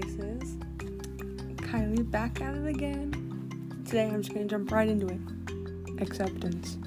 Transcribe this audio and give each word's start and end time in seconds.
slices. 0.00 0.56
Kylie 1.56 2.10
back 2.10 2.40
at 2.40 2.54
it 2.56 2.66
again. 2.66 3.12
Today 3.86 4.08
I'm 4.08 4.22
just 4.22 4.34
gonna 4.34 4.46
jump 4.46 4.70
right 4.72 4.88
into 4.88 5.06
it. 5.06 6.02
Acceptance. 6.02 6.78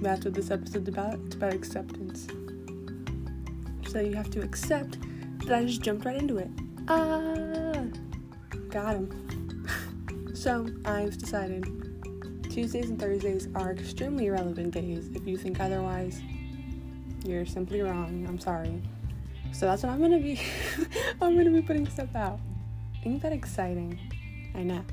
That's 0.00 0.24
what 0.24 0.34
this 0.34 0.50
episode's 0.50 0.88
about. 0.88 1.18
It's 1.26 1.34
about 1.34 1.52
acceptance. 1.52 2.28
So 3.88 4.00
you 4.00 4.14
have 4.14 4.30
to 4.30 4.40
accept 4.40 4.98
that 5.40 5.58
I 5.58 5.64
just 5.64 5.82
jumped 5.82 6.04
right 6.04 6.16
into 6.16 6.38
it. 6.38 6.50
Ah, 6.88 7.84
got 8.70 8.96
him. 8.96 9.66
so 10.34 10.66
I've 10.84 11.18
decided 11.18 11.64
Tuesdays 12.48 12.90
and 12.90 12.98
Thursdays 12.98 13.48
are 13.54 13.72
extremely 13.72 14.26
irrelevant 14.26 14.72
days. 14.72 15.10
If 15.14 15.26
you 15.26 15.36
think 15.36 15.60
otherwise, 15.60 16.22
you're 17.24 17.46
simply 17.46 17.82
wrong. 17.82 18.24
I'm 18.26 18.38
sorry. 18.38 18.82
So 19.58 19.66
that's 19.66 19.82
what 19.82 19.90
I'm 19.90 20.00
gonna 20.00 20.20
be. 20.20 20.40
I'm 21.20 21.36
gonna 21.36 21.50
be 21.50 21.62
putting 21.62 21.84
stuff 21.88 22.14
out. 22.14 22.38
Ain't 23.04 23.20
that 23.22 23.32
exciting? 23.32 23.98
I 24.54 24.62
know. 24.62 24.84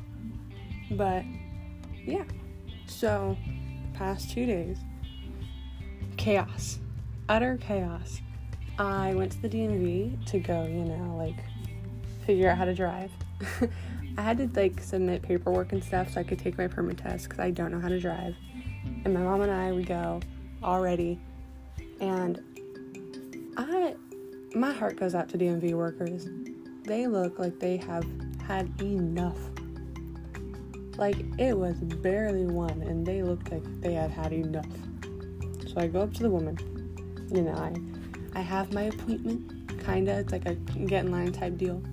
But 0.89 1.23
yeah. 2.03 2.23
So 2.87 3.37
past 3.93 4.31
two 4.31 4.47
days, 4.47 4.79
chaos, 6.17 6.79
utter 7.29 7.59
chaos. 7.61 8.21
I 8.79 9.13
went 9.13 9.33
to 9.33 9.41
the 9.43 9.49
DMV 9.49 10.25
to 10.31 10.39
go, 10.39 10.63
you 10.63 10.83
know, 10.83 11.15
like 11.15 11.45
figure 12.25 12.49
out 12.49 12.57
how 12.57 12.65
to 12.65 12.73
drive. 12.73 13.11
I 14.17 14.21
had 14.23 14.39
to 14.39 14.49
like 14.59 14.81
submit 14.81 15.21
paperwork 15.21 15.73
and 15.73 15.83
stuff 15.83 16.13
so 16.13 16.21
I 16.21 16.23
could 16.23 16.39
take 16.39 16.57
my 16.57 16.67
permit 16.67 16.97
test 16.97 17.25
because 17.25 17.39
I 17.39 17.51
don't 17.51 17.71
know 17.71 17.79
how 17.79 17.89
to 17.89 17.99
drive. 17.99 18.35
And 19.03 19.13
my 19.13 19.19
mom 19.19 19.41
and 19.41 19.51
I 19.51 19.73
we 19.73 19.83
go 19.83 20.21
already, 20.63 21.19
and 21.99 22.41
I 23.57 23.93
my 24.55 24.71
heart 24.71 24.95
goes 24.95 25.13
out 25.13 25.27
to 25.29 25.37
DMV 25.37 25.73
workers. 25.73 26.29
They 26.83 27.07
look 27.07 27.39
like 27.39 27.59
they 27.59 27.77
have 27.77 28.05
had 28.47 28.71
enough. 28.81 29.37
Like 30.97 31.17
it 31.37 31.57
was 31.57 31.75
barely 31.75 32.45
one, 32.45 32.81
and 32.81 33.05
they 33.05 33.21
looked 33.21 33.51
like 33.51 33.63
they 33.81 33.93
had 33.93 34.11
had 34.11 34.31
enough. 34.31 34.65
So 35.67 35.73
I 35.77 35.87
go 35.87 36.01
up 36.01 36.13
to 36.13 36.23
the 36.23 36.29
woman. 36.29 36.57
You 37.33 37.41
know, 37.41 37.53
I 37.53 37.73
I 38.39 38.41
have 38.41 38.71
my 38.73 38.83
appointment, 38.83 39.83
kinda. 39.83 40.19
It's 40.19 40.31
like 40.31 40.45
a 40.45 40.55
get 40.55 41.05
in 41.05 41.11
line 41.11 41.33
type 41.33 41.57
deal. 41.57 41.83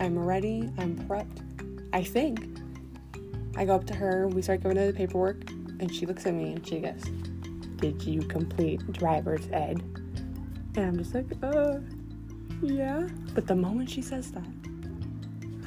I'm 0.00 0.18
ready. 0.18 0.70
I'm 0.78 0.96
prepped. 0.96 1.42
I 1.92 2.02
think. 2.02 2.58
I 3.56 3.64
go 3.64 3.74
up 3.74 3.86
to 3.86 3.94
her. 3.94 4.28
We 4.28 4.40
start 4.40 4.62
going 4.62 4.76
through 4.76 4.86
the 4.86 4.92
paperwork, 4.92 5.50
and 5.80 5.94
she 5.94 6.06
looks 6.06 6.24
at 6.26 6.32
me 6.32 6.52
and 6.54 6.66
she 6.66 6.80
goes, 6.80 7.02
"Did 7.76 8.02
you 8.02 8.22
complete 8.22 8.80
driver's 8.92 9.46
ed?" 9.52 9.95
And 10.76 10.86
I'm 10.86 10.96
just 10.96 11.14
like, 11.14 11.26
"Uh, 11.42 11.78
yeah." 12.62 13.08
But 13.34 13.46
the 13.46 13.56
moment 13.56 13.90
she 13.90 14.02
says 14.02 14.30
that, 14.32 14.46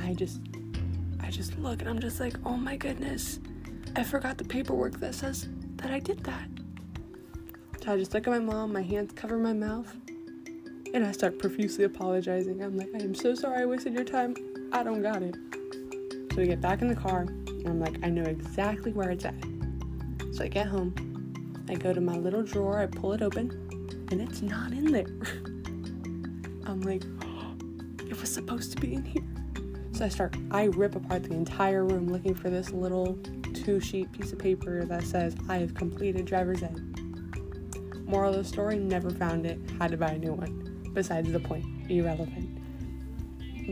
I 0.04 0.14
just, 0.14 0.40
I 1.20 1.32
just 1.32 1.58
look 1.60 1.82
and 1.82 1.90
I'm 1.90 2.00
just 2.00 2.20
like, 2.20 2.36
"Oh 2.46 2.56
my 2.58 2.78
goodness, 2.78 3.40
I 3.96 4.04
forgot 4.04 4.38
the 4.38 4.46
paperwork 4.46 5.00
that 5.00 5.16
says 5.16 5.50
that 5.78 5.92
I 5.92 6.00
did 6.00 6.24
that." 6.24 6.48
So 7.84 7.94
I 7.94 7.98
just 7.98 8.14
look 8.14 8.28
at 8.28 8.32
my 8.32 8.40
mom. 8.40 8.74
My 8.74 8.82
hands 8.82 9.12
cover 9.14 9.38
my 9.38 9.54
mouth. 9.54 9.94
And 10.94 11.06
I 11.06 11.12
start 11.12 11.38
profusely 11.38 11.84
apologizing. 11.84 12.64
I'm 12.64 12.76
like, 12.76 12.90
I 12.96 13.04
am 13.04 13.14
so 13.14 13.36
sorry 13.36 13.62
I 13.62 13.66
wasted 13.66 13.94
your 13.94 14.04
time. 14.04 14.34
I 14.72 14.82
don't 14.82 15.04
got 15.04 15.22
it. 15.22 15.36
So 16.32 16.38
we 16.38 16.48
get 16.48 16.62
back 16.62 16.82
in 16.82 16.88
the 16.88 16.96
car, 16.96 17.22
and 17.48 17.68
I'm 17.68 17.80
like, 17.80 17.98
I 18.04 18.10
know 18.10 18.24
exactly 18.24 18.92
where 18.92 19.12
it's 19.12 19.24
at. 19.26 19.36
So 20.32 20.44
I 20.44 20.48
get 20.48 20.68
home, 20.68 20.94
I 21.70 21.76
go 21.76 21.94
to 21.94 22.02
my 22.02 22.18
little 22.18 22.44
drawer, 22.44 22.80
I 22.80 22.88
pull 22.88 23.14
it 23.14 23.22
open, 23.22 23.69
and 24.12 24.22
it's 24.22 24.42
not 24.42 24.72
in 24.72 24.92
there. 24.92 25.06
I'm 26.66 26.82
like, 26.82 27.04
it 28.10 28.20
was 28.20 28.34
supposed 28.34 28.72
to 28.72 28.82
be 28.82 28.96
in 28.96 29.04
here. 29.04 29.24
So 29.92 30.06
I 30.06 30.10
start, 30.10 30.36
I 30.52 30.66
rip 30.66 30.96
apart 30.96 31.24
the 31.24 31.34
entire 31.34 31.86
room 31.86 32.08
looking 32.08 32.34
for 32.34 32.50
this 32.50 32.72
little 32.72 33.20
two 33.54 33.80
sheet 33.80 34.12
piece 34.12 34.32
of 34.32 34.40
paper 34.40 34.86
that 34.86 35.04
says, 35.04 35.36
I 35.48 35.58
have 35.58 35.74
completed 35.74 36.26
driver's 36.26 36.64
ed. 36.64 36.80
Moral 38.06 38.32
of 38.32 38.38
the 38.38 38.44
story, 38.44 38.78
never 38.78 39.10
found 39.12 39.46
it, 39.46 39.60
had 39.80 39.92
to 39.92 39.98
buy 39.98 40.12
a 40.12 40.18
new 40.18 40.34
one 40.34 40.92
besides 40.94 41.32
the 41.32 41.40
point, 41.40 41.66
irrelevant. 41.90 42.58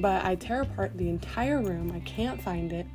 But 0.01 0.23
I 0.23 0.35
tear 0.35 0.61
apart 0.61 0.95
the 0.97 1.09
entire 1.09 1.61
room. 1.61 1.91
I 1.91 1.99
can't 2.01 2.41
find 2.41 2.71
it. 2.71 2.85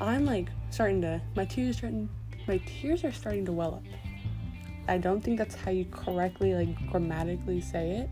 I'm 0.00 0.24
like 0.24 0.48
starting 0.70 1.02
to 1.02 1.20
my 1.36 1.44
tears 1.44 1.76
starting 1.76 2.08
my 2.46 2.58
tears 2.64 3.04
are 3.04 3.12
starting 3.12 3.44
to 3.44 3.52
well 3.52 3.74
up. 3.74 3.84
I 4.90 4.98
don't 4.98 5.20
think 5.20 5.38
that's 5.38 5.54
how 5.54 5.70
you 5.70 5.84
correctly 5.84 6.52
like 6.52 6.90
grammatically 6.90 7.60
say 7.60 7.90
it. 7.90 8.10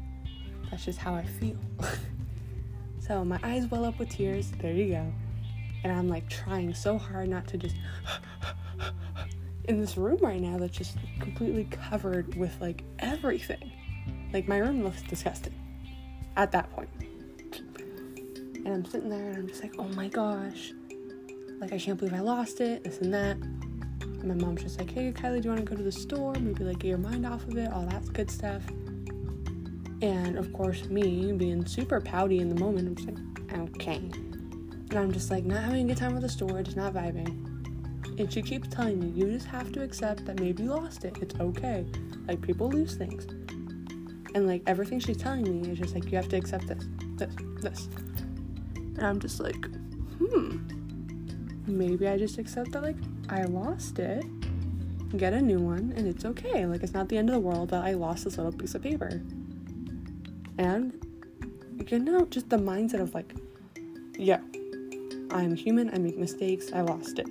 That's 0.71 0.85
just 0.85 1.01
how 1.01 1.13
I 1.13 1.25
feel. 1.25 1.57
so 3.01 3.25
my 3.25 3.41
eyes 3.43 3.67
well 3.69 3.85
up 3.85 3.99
with 3.99 4.11
tears. 4.11 4.53
There 4.61 4.73
you 4.73 4.91
go. 4.91 5.13
And 5.83 5.93
I'm 5.93 6.09
like 6.09 6.31
trying 6.31 6.73
so 6.73 6.97
hard 6.97 7.31
not 7.31 7.49
to 7.49 7.59
just 7.59 7.75
in 9.65 9.81
this 9.81 9.97
room 9.97 10.19
right 10.21 10.41
now 10.41 10.57
that's 10.57 10.79
just 10.79 10.99
completely 11.19 11.65
covered 11.65 12.37
with 12.37 12.57
like 12.61 12.85
everything. 13.01 13.73
Like 14.33 14.47
my 14.47 14.59
room 14.59 14.85
looks 14.85 15.03
disgusting 15.03 15.55
at 16.37 16.53
that 16.53 16.71
point. 16.71 16.91
And 18.55 18.69
I'm 18.69 18.85
sitting 18.85 19.09
there 19.09 19.31
and 19.31 19.37
I'm 19.39 19.49
just 19.49 19.65
like, 19.65 19.75
oh 19.81 19.89
my 19.89 20.07
gosh. 20.07 20.73
Like 21.61 21.73
I 21.73 21.79
can't 21.79 21.99
believe 21.99 22.15
I 22.15 22.21
lost 22.21 22.61
it, 22.61 22.85
this 22.85 22.99
and 22.99 23.13
that. 23.13 23.37
My 24.29 24.35
mom's 24.35 24.63
just 24.63 24.79
like, 24.79 24.91
hey 24.91 25.11
Kylie, 25.11 25.41
do 25.41 25.49
you 25.49 25.55
want 25.55 25.65
to 25.65 25.71
go 25.71 25.75
to 25.75 25.83
the 25.83 25.91
store? 25.91 26.35
Maybe 26.35 26.63
like 26.63 26.81
get 26.81 26.89
your 26.89 26.99
mind 26.99 27.25
off 27.25 27.49
of 27.49 27.57
it, 27.57 27.73
all 27.73 27.87
that 27.87 28.13
good 28.13 28.31
stuff. 28.31 28.63
And 30.03 30.37
of 30.37 30.53
course, 30.53 30.85
me 30.91 31.33
being 31.33 31.65
super 31.65 31.99
pouty 31.99 32.39
in 32.39 32.51
the 32.51 32.55
moment, 32.55 32.89
I'm 32.89 32.95
just 32.95 33.09
like, 33.09 33.59
okay. 33.59 33.97
And 33.97 34.95
I'm 34.95 35.13
just 35.13 35.31
like, 35.31 35.47
not 35.47 35.65
having 35.65 35.87
a 35.87 35.89
good 35.89 35.97
time 35.97 36.15
at 36.15 36.21
the 36.21 36.29
store, 36.29 36.63
just 36.63 36.77
not 36.77 36.93
vibing. 36.93 37.29
And 38.21 38.31
she 38.31 38.43
keeps 38.43 38.69
telling 38.69 39.01
me, 39.01 39.09
you 39.19 39.33
just 39.33 39.47
have 39.47 39.73
to 39.73 39.83
accept 39.83 40.27
that 40.27 40.39
maybe 40.39 40.65
you 40.65 40.75
lost 40.75 41.07
it. 41.07 41.17
It's 41.23 41.35
okay. 41.41 41.87
Like 42.27 42.43
people 42.43 42.69
lose 42.69 42.97
things. 42.97 43.25
And 44.35 44.47
like 44.47 44.63
everything 44.67 45.01
she's 45.01 45.17
telling 45.17 45.43
me 45.63 45.71
is 45.71 45.79
just 45.79 45.95
like, 45.95 46.05
you 46.13 46.19
have 46.19 46.29
to 46.29 46.37
accept 46.37 46.67
this, 46.67 46.85
this, 47.17 47.35
this. 47.63 47.89
And 48.77 49.07
I'm 49.07 49.21
just 49.21 49.41
like, 49.41 49.65
hmm, 50.19 50.59
maybe 51.67 52.07
I 52.09 52.19
just 52.19 52.37
accept 52.37 52.73
that, 52.73 52.83
like, 52.83 52.97
I 53.29 53.45
lost 53.45 53.99
it, 53.99 54.25
get 55.17 55.33
a 55.33 55.41
new 55.41 55.61
one, 55.61 55.93
and 55.97 56.07
it's 56.07 56.25
okay. 56.25 56.67
Like, 56.67 56.83
it's 56.83 56.95
not 56.95 57.09
the 57.09 57.19
end 57.19 57.29
of 57.29 57.35
the 57.35 57.41
world 57.41 57.71
that 57.71 57.85
I 57.85 57.93
lost 57.93 58.25
this 58.25 58.37
little 58.37 58.53
piece 58.53 58.75
of 58.75 58.83
paper. 58.83 59.23
And, 60.59 60.93
you 61.89 61.99
know, 61.99 62.27
just 62.27 62.49
the 62.49 62.57
mindset 62.57 63.01
of 63.01 63.15
like, 63.15 63.33
yeah, 64.17 64.41
I'm 65.31 65.55
human, 65.55 65.91
I 65.95 65.99
make 65.99 66.19
mistakes, 66.19 66.73
I 66.73 66.81
lost 66.81 67.19
it. 67.19 67.29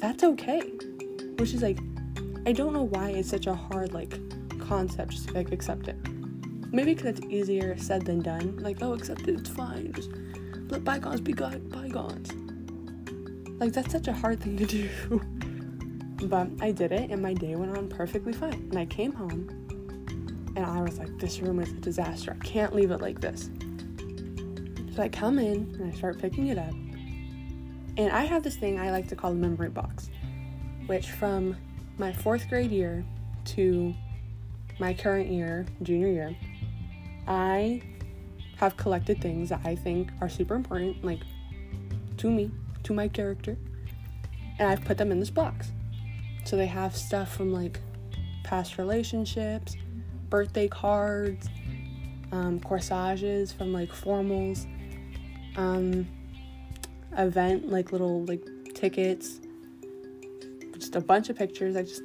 That's 0.00 0.22
okay. 0.22 0.60
Which 1.38 1.54
is 1.54 1.62
like, 1.62 1.78
I 2.46 2.52
don't 2.52 2.72
know 2.72 2.84
why 2.84 3.10
it's 3.10 3.28
such 3.28 3.46
a 3.46 3.54
hard, 3.54 3.92
like, 3.92 4.18
concept 4.68 5.12
just 5.12 5.28
to 5.28 5.34
like 5.34 5.50
accept 5.50 5.88
it. 5.88 5.96
Maybe 6.70 6.94
because 6.94 7.18
it's 7.18 7.26
easier 7.26 7.76
said 7.78 8.04
than 8.04 8.20
done. 8.20 8.58
Like, 8.58 8.82
oh, 8.82 8.92
accept 8.92 9.22
it, 9.22 9.40
it's 9.40 9.48
fine. 9.48 9.92
Just 9.92 10.10
let 10.68 10.84
bygones 10.84 11.22
be 11.22 11.32
bygones. 11.32 12.30
Like, 13.58 13.72
that's 13.72 13.92
such 13.92 14.08
a 14.08 14.12
hard 14.12 14.40
thing 14.40 14.56
to 14.56 14.66
do. 14.66 14.88
but 16.28 16.48
I 16.60 16.72
did 16.72 16.92
it, 16.92 17.10
and 17.10 17.22
my 17.22 17.34
day 17.34 17.54
went 17.56 17.76
on 17.76 17.88
perfectly 17.88 18.32
fine. 18.32 18.52
And 18.70 18.78
I 18.78 18.86
came 18.86 19.12
home, 19.12 19.48
and 20.56 20.64
I 20.64 20.80
was 20.80 20.98
like, 20.98 21.18
this 21.18 21.40
room 21.40 21.60
is 21.60 21.70
a 21.70 21.74
disaster. 21.74 22.36
I 22.40 22.44
can't 22.44 22.74
leave 22.74 22.90
it 22.90 23.00
like 23.00 23.20
this. 23.20 23.50
So 24.94 25.02
I 25.02 25.08
come 25.08 25.38
in, 25.38 25.74
and 25.78 25.92
I 25.92 25.96
start 25.96 26.18
picking 26.20 26.48
it 26.48 26.58
up. 26.58 26.72
And 27.96 28.10
I 28.12 28.24
have 28.24 28.42
this 28.42 28.56
thing 28.56 28.78
I 28.78 28.90
like 28.90 29.08
to 29.08 29.16
call 29.16 29.30
the 29.30 29.36
memory 29.36 29.70
box, 29.70 30.10
which 30.86 31.10
from 31.10 31.56
my 31.98 32.12
fourth 32.12 32.48
grade 32.48 32.70
year 32.70 33.04
to 33.46 33.92
my 34.78 34.94
current 34.94 35.28
year, 35.30 35.66
junior 35.82 36.08
year, 36.08 36.36
I 37.26 37.82
have 38.56 38.76
collected 38.76 39.20
things 39.20 39.48
that 39.48 39.60
I 39.64 39.74
think 39.74 40.10
are 40.20 40.28
super 40.28 40.54
important, 40.54 41.04
like 41.04 41.20
to 42.18 42.30
me, 42.30 42.50
to 42.88 42.94
my 42.94 43.06
character, 43.06 43.56
and 44.58 44.68
I've 44.68 44.84
put 44.84 44.98
them 44.98 45.12
in 45.12 45.20
this 45.20 45.30
box. 45.30 45.70
So 46.44 46.56
they 46.56 46.66
have 46.66 46.96
stuff 46.96 47.34
from 47.34 47.52
like 47.52 47.78
past 48.44 48.78
relationships, 48.78 49.76
birthday 50.30 50.68
cards, 50.68 51.48
um, 52.32 52.58
corsages 52.60 53.52
from 53.52 53.72
like 53.72 53.90
formals, 53.90 54.66
um, 55.56 56.06
event 57.16 57.68
like 57.68 57.92
little 57.92 58.24
like 58.24 58.42
tickets, 58.74 59.40
just 60.78 60.96
a 60.96 61.00
bunch 61.00 61.28
of 61.28 61.36
pictures, 61.36 61.74
like 61.74 61.86
just 61.86 62.02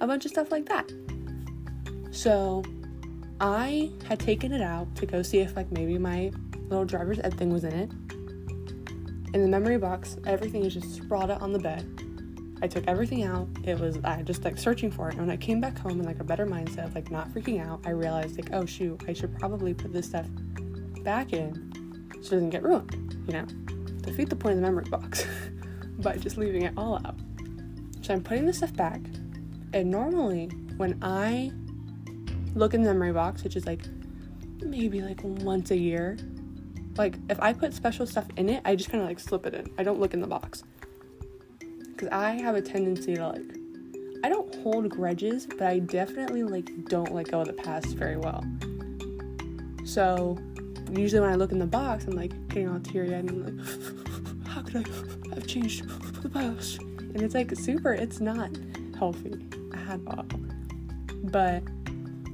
a 0.00 0.06
bunch 0.06 0.24
of 0.24 0.30
stuff 0.30 0.50
like 0.50 0.66
that. 0.66 0.90
So 2.12 2.62
I 3.40 3.90
had 4.08 4.20
taken 4.20 4.52
it 4.52 4.62
out 4.62 4.94
to 4.96 5.06
go 5.06 5.20
see 5.20 5.40
if 5.40 5.54
like 5.54 5.70
maybe 5.70 5.98
my 5.98 6.32
little 6.70 6.86
driver's 6.86 7.18
ed 7.18 7.34
thing 7.34 7.52
was 7.52 7.64
in 7.64 7.74
it. 7.74 7.90
In 9.34 9.42
the 9.42 9.48
memory 9.48 9.78
box, 9.78 10.16
everything 10.28 10.64
is 10.64 10.74
just 10.74 10.94
sprawled 10.94 11.28
out 11.28 11.42
on 11.42 11.52
the 11.52 11.58
bed. 11.58 11.84
I 12.62 12.68
took 12.68 12.86
everything 12.86 13.24
out. 13.24 13.48
It 13.64 13.80
was 13.80 13.98
I 14.04 14.22
just 14.22 14.44
like 14.44 14.56
searching 14.56 14.92
for 14.92 15.08
it. 15.08 15.16
And 15.16 15.26
when 15.26 15.30
I 15.30 15.36
came 15.36 15.60
back 15.60 15.76
home 15.76 15.98
in 15.98 16.06
like 16.06 16.20
a 16.20 16.24
better 16.24 16.46
mindset, 16.46 16.94
like 16.94 17.10
not 17.10 17.28
freaking 17.30 17.60
out, 17.60 17.80
I 17.84 17.90
realized 17.90 18.36
like, 18.36 18.52
oh 18.52 18.64
shoot, 18.64 19.02
I 19.08 19.12
should 19.12 19.36
probably 19.36 19.74
put 19.74 19.92
this 19.92 20.06
stuff 20.06 20.28
back 21.02 21.32
in 21.32 21.52
so 22.12 22.18
it 22.18 22.22
doesn't 22.22 22.50
get 22.50 22.62
ruined, 22.62 23.24
you 23.26 23.32
know? 23.32 23.44
Defeat 24.02 24.30
the 24.30 24.36
point 24.36 24.52
of 24.52 24.60
the 24.60 24.62
memory 24.62 24.88
box 24.88 25.26
by 25.98 26.16
just 26.16 26.36
leaving 26.36 26.62
it 26.62 26.72
all 26.76 26.94
out. 27.04 27.16
So 28.02 28.14
I'm 28.14 28.22
putting 28.22 28.46
the 28.46 28.52
stuff 28.52 28.72
back, 28.74 29.00
and 29.72 29.90
normally 29.90 30.46
when 30.76 30.96
I 31.02 31.50
look 32.54 32.72
in 32.72 32.82
the 32.82 32.88
memory 32.94 33.12
box, 33.12 33.42
which 33.42 33.56
is 33.56 33.66
like 33.66 33.80
maybe 34.60 35.02
like 35.02 35.22
once 35.24 35.72
a 35.72 35.76
year, 35.76 36.18
like 36.96 37.16
if 37.28 37.40
I 37.40 37.52
put 37.52 37.74
special 37.74 38.06
stuff 38.06 38.26
in 38.36 38.48
it, 38.48 38.62
I 38.64 38.76
just 38.76 38.90
kind 38.90 39.02
of 39.02 39.08
like 39.08 39.18
slip 39.18 39.46
it 39.46 39.54
in. 39.54 39.70
I 39.78 39.82
don't 39.82 40.00
look 40.00 40.14
in 40.14 40.20
the 40.20 40.26
box. 40.26 40.64
Cuz 41.96 42.08
I 42.10 42.32
have 42.32 42.54
a 42.54 42.62
tendency 42.62 43.14
to 43.16 43.28
like 43.28 43.58
I 44.24 44.28
don't 44.28 44.54
hold 44.62 44.88
grudges, 44.88 45.46
but 45.46 45.62
I 45.62 45.80
definitely 45.80 46.44
like 46.44 46.70
don't 46.88 47.12
let 47.14 47.30
go 47.30 47.40
of 47.40 47.46
the 47.46 47.52
past 47.52 47.88
very 47.88 48.16
well. 48.16 48.44
So 49.84 50.38
usually 50.90 51.20
when 51.20 51.30
I 51.30 51.34
look 51.34 51.52
in 51.52 51.58
the 51.58 51.66
box, 51.66 52.06
I'm 52.06 52.14
like 52.14 52.32
getting 52.48 52.68
all 52.68 52.80
teary 52.80 53.14
eyed 53.14 53.24
and 53.24 53.30
I'm 53.30 53.56
like, 53.58 54.46
how 54.46 54.62
could 54.62 54.76
I 54.76 55.34
have 55.34 55.46
changed 55.46 55.88
the 56.22 56.28
past? 56.28 56.80
And 56.80 57.20
it's 57.22 57.34
like 57.34 57.54
super, 57.54 57.92
it's 57.92 58.20
not 58.20 58.50
healthy 58.98 59.46
at 59.88 60.00
all. 60.06 60.24
But 61.24 61.62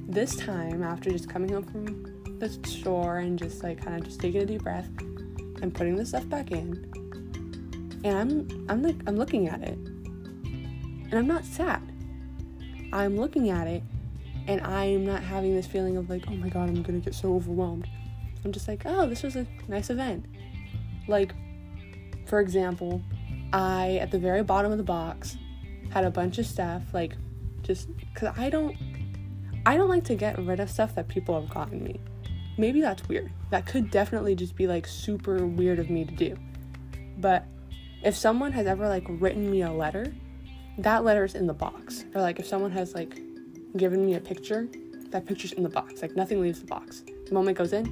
this 0.07 0.35
time, 0.35 0.83
after 0.83 1.09
just 1.11 1.29
coming 1.29 1.51
home 1.51 1.63
from 1.63 2.10
the 2.41 2.49
store 2.67 3.19
and 3.19 3.37
just 3.39 3.63
like 3.63 3.83
kind 3.83 3.97
of 3.97 4.03
just 4.03 4.19
taking 4.19 4.41
a 4.41 4.45
deep 4.45 4.63
breath 4.63 4.89
and 5.61 5.73
putting 5.73 5.95
the 5.95 6.05
stuff 6.05 6.27
back 6.27 6.51
in, 6.51 6.91
and 8.03 8.17
I'm 8.17 8.65
I'm 8.69 8.81
like 8.81 8.95
I'm 9.07 9.15
looking 9.15 9.47
at 9.47 9.61
it, 9.61 9.77
and 9.77 11.13
I'm 11.13 11.27
not 11.27 11.45
sad. 11.45 11.81
I'm 12.91 13.15
looking 13.15 13.49
at 13.49 13.67
it, 13.67 13.83
and 14.47 14.59
I'm 14.61 15.05
not 15.05 15.23
having 15.23 15.55
this 15.55 15.67
feeling 15.67 15.97
of 15.97 16.09
like, 16.09 16.25
oh 16.27 16.35
my 16.35 16.49
god, 16.49 16.67
I'm 16.67 16.81
gonna 16.81 16.99
get 16.99 17.13
so 17.13 17.35
overwhelmed. 17.35 17.87
I'm 18.43 18.51
just 18.51 18.67
like, 18.67 18.81
oh, 18.85 19.05
this 19.07 19.21
was 19.23 19.35
a 19.35 19.45
nice 19.67 19.89
event. 19.89 20.25
Like, 21.07 21.33
for 22.25 22.39
example, 22.39 23.01
I 23.53 23.99
at 24.01 24.11
the 24.11 24.19
very 24.19 24.43
bottom 24.43 24.71
of 24.71 24.77
the 24.77 24.83
box 24.83 25.37
had 25.91 26.05
a 26.05 26.09
bunch 26.09 26.37
of 26.37 26.45
stuff 26.45 26.83
like 26.93 27.17
just 27.63 27.95
because 27.97 28.33
I 28.37 28.49
don't 28.49 28.75
I 29.65 29.75
don't 29.75 29.89
like 29.89 30.05
to 30.05 30.15
get 30.15 30.39
rid 30.39 30.59
of 30.59 30.69
stuff 30.69 30.95
that 30.95 31.07
people 31.07 31.39
have 31.39 31.49
gotten 31.49 31.83
me. 31.83 31.99
Maybe 32.57 32.81
that's 32.81 33.07
weird. 33.07 33.31
That 33.49 33.65
could 33.65 33.91
definitely 33.91 34.35
just 34.35 34.55
be 34.55 34.67
like 34.67 34.85
super 34.87 35.45
weird 35.45 35.79
of 35.79 35.89
me 35.89 36.05
to 36.05 36.11
do. 36.11 36.37
But 37.17 37.45
if 38.03 38.15
someone 38.15 38.51
has 38.51 38.67
ever 38.67 38.87
like 38.87 39.05
written 39.07 39.49
me 39.49 39.61
a 39.61 39.71
letter, 39.71 40.13
that 40.77 41.03
letter's 41.03 41.35
in 41.35 41.47
the 41.47 41.53
box. 41.53 42.05
Or 42.13 42.21
like 42.21 42.39
if 42.39 42.47
someone 42.47 42.71
has 42.71 42.93
like 42.93 43.19
given 43.77 44.05
me 44.05 44.15
a 44.15 44.19
picture, 44.19 44.67
that 45.09 45.25
picture's 45.25 45.53
in 45.53 45.63
the 45.63 45.69
box. 45.69 46.01
Like 46.01 46.15
nothing 46.15 46.41
leaves 46.41 46.59
the 46.59 46.67
box. 46.67 47.03
The 47.25 47.33
moment 47.33 47.57
it 47.57 47.59
goes 47.59 47.73
in, 47.73 47.85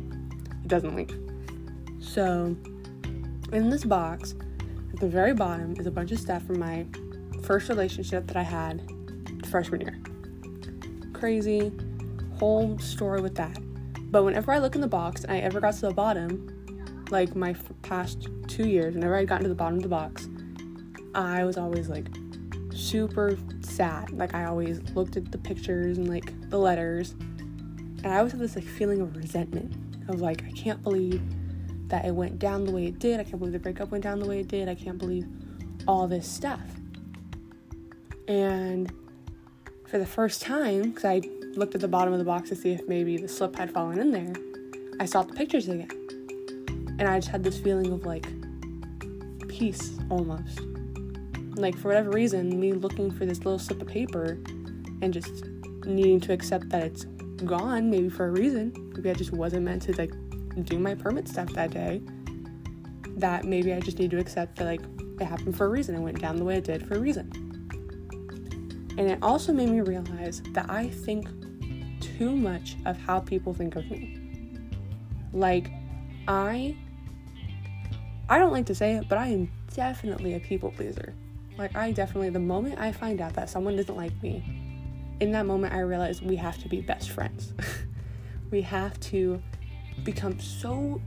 it 0.64 0.68
doesn't 0.68 0.96
leave. 0.96 1.18
So 2.00 2.56
in 3.52 3.70
this 3.70 3.84
box, 3.84 4.36
at 4.94 5.00
the 5.00 5.08
very 5.08 5.34
bottom 5.34 5.76
is 5.80 5.88
a 5.88 5.92
bunch 5.92 6.12
of 6.12 6.20
stuff 6.20 6.44
from 6.44 6.60
my 6.60 6.86
first 7.44 7.70
relationship 7.70 8.28
that 8.28 8.38
I 8.38 8.44
had 8.44 8.82
freshman 9.50 9.82
year 9.82 10.00
crazy 11.20 11.72
whole 12.38 12.80
story 12.80 13.22
with 13.22 13.36
that. 13.36 13.58
But 14.12 14.24
whenever 14.24 14.52
I 14.52 14.58
look 14.58 14.76
in 14.76 14.82
the 14.82 14.88
box 14.88 15.24
and 15.24 15.32
I 15.32 15.40
ever 15.40 15.60
got 15.60 15.76
to 15.76 15.82
the 15.82 15.94
bottom, 15.94 17.06
like 17.12 17.36
my 17.36 17.52
f- 17.52 17.72
past 17.84 18.28
two 18.48 18.68
years, 18.68 18.96
whenever 18.96 19.16
I 19.16 19.26
got 19.26 19.42
to 19.42 19.48
the 19.48 19.56
bottom 19.56 19.78
of 19.78 19.84
the 19.84 19.90
box, 19.90 20.28
I 21.14 21.44
was 21.44 21.58
always 21.58 21.90
like 21.90 22.08
super 22.74 23.38
sad. 23.62 24.12
Like 24.12 24.34
I 24.34 24.46
always 24.46 24.82
looked 24.96 25.18
at 25.18 25.32
the 25.32 25.38
pictures 25.38 25.98
and 25.98 26.10
like 26.10 26.50
the 26.50 26.58
letters, 26.58 27.12
and 27.12 28.08
I 28.08 28.18
always 28.18 28.32
had 28.32 28.42
this 28.42 28.56
like 28.56 28.66
feeling 28.66 29.02
of 29.02 29.16
resentment 29.16 29.76
of 30.10 30.22
like 30.22 30.44
I 30.44 30.52
can't 30.52 30.82
believe 30.82 31.22
that 31.90 32.06
it 32.06 32.14
went 32.14 32.40
down 32.40 32.66
the 32.66 32.72
way 32.72 32.86
it 32.86 33.00
did. 33.00 33.20
I 33.20 33.24
can't 33.24 33.40
believe 33.40 33.54
the 33.54 33.60
breakup 33.60 33.92
went 33.92 34.04
down 34.04 34.20
the 34.20 34.28
way 34.28 34.40
it 34.40 34.48
did. 34.48 34.70
I 34.70 34.76
can't 34.76 34.98
believe 34.98 35.28
all 35.88 36.08
this 36.08 36.28
stuff. 36.28 36.62
And 38.28 38.92
for 39.88 39.98
the 39.98 40.06
first 40.06 40.42
time, 40.42 40.92
because 40.92 41.06
I 41.06 41.22
looked 41.56 41.76
at 41.76 41.82
the 41.82 41.88
bottom 41.88 42.14
of 42.14 42.20
the 42.20 42.26
box 42.26 42.50
to 42.50 42.56
see 42.56 42.72
if 42.72 42.88
maybe 42.88 43.18
the 43.18 43.28
slip 43.28 43.56
had 43.56 43.72
fallen 43.72 44.00
in 44.00 44.12
there, 44.12 44.34
I 45.00 45.06
saw 45.06 45.24
the 45.24 45.34
pictures 45.34 45.68
again. 45.68 45.90
And 47.00 47.04
I 47.04 47.20
just 47.20 47.30
had 47.30 47.44
this 47.44 47.58
feeling 47.60 47.92
of 47.94 48.06
like 48.06 48.28
peace 49.48 49.98
almost. 50.10 50.62
Like, 51.56 51.78
for 51.78 51.90
whatever 51.90 52.12
reason, 52.12 52.60
me 52.60 52.74
looking 52.74 53.12
for 53.12 53.26
this 53.26 53.40
little 53.40 53.60
slip 53.60 53.82
of 53.82 53.88
paper 53.88 54.38
and 55.02 55.14
just 55.14 55.46
needing 55.86 56.20
to 56.22 56.34
accept 56.34 56.70
that 56.70 56.84
it's 56.84 57.06
gone, 57.46 57.90
maybe 57.90 58.10
for 58.10 58.28
a 58.28 58.32
reason. 58.32 58.74
Maybe 58.96 59.10
I 59.10 59.14
just 59.14 59.32
wasn't 59.32 59.64
meant 59.64 59.82
to 59.84 59.94
like 59.94 60.14
do 60.64 60.80
my 60.80 60.96
permit 60.96 61.28
stuff 61.28 61.52
that 61.54 61.72
day. 61.72 62.02
That 63.18 63.46
maybe 63.46 63.74
I 63.74 63.80
just 63.80 64.00
need 64.00 64.12
to 64.12 64.20
accept 64.20 64.58
that 64.58 64.66
like 64.66 64.82
it 65.20 65.26
happened 65.26 65.58
for 65.58 65.66
a 65.66 65.70
reason. 65.70 65.96
It 65.96 66.00
went 66.00 66.20
down 66.20 66.38
the 66.38 66.46
way 66.46 66.58
it 66.58 66.64
did 66.64 66.88
for 66.88 66.96
a 66.96 67.00
reason. 67.00 67.30
And 68.98 69.10
it 69.10 69.20
also 69.22 69.54
made 69.54 69.70
me 69.70 69.80
realize 69.82 70.42
that 70.54 70.70
I 70.70 70.90
think 70.90 71.28
too 72.20 72.36
much 72.36 72.76
of 72.86 72.98
how 72.98 73.20
people 73.22 73.54
think 73.54 73.78
of 73.78 73.90
me. 73.90 74.20
Like, 75.32 75.72
I 76.28 76.76
I 78.28 78.38
don't 78.38 78.52
like 78.52 78.66
to 78.68 78.76
say 78.76 78.96
it, 78.96 79.08
but 79.08 79.18
I 79.18 79.28
am 79.28 79.50
definitely 79.74 80.36
a 80.36 80.40
people 80.40 80.72
pleaser. 80.72 81.16
Like 81.58 81.76
I 81.76 81.92
definitely 81.92 82.30
the 82.30 82.40
moment 82.40 82.78
I 82.78 82.92
find 82.92 83.22
out 83.22 83.34
that 83.34 83.50
someone 83.50 83.76
doesn't 83.76 83.96
like 83.96 84.22
me, 84.22 84.44
in 85.20 85.32
that 85.32 85.46
moment 85.46 85.74
I 85.74 85.80
realize 85.80 86.22
we 86.22 86.36
have 86.36 86.62
to 86.62 86.70
be 86.70 86.82
best 86.82 87.10
friends. 87.10 87.54
we 88.52 88.62
have 88.62 89.00
to 89.12 89.42
become 90.04 90.40
so 90.40 91.02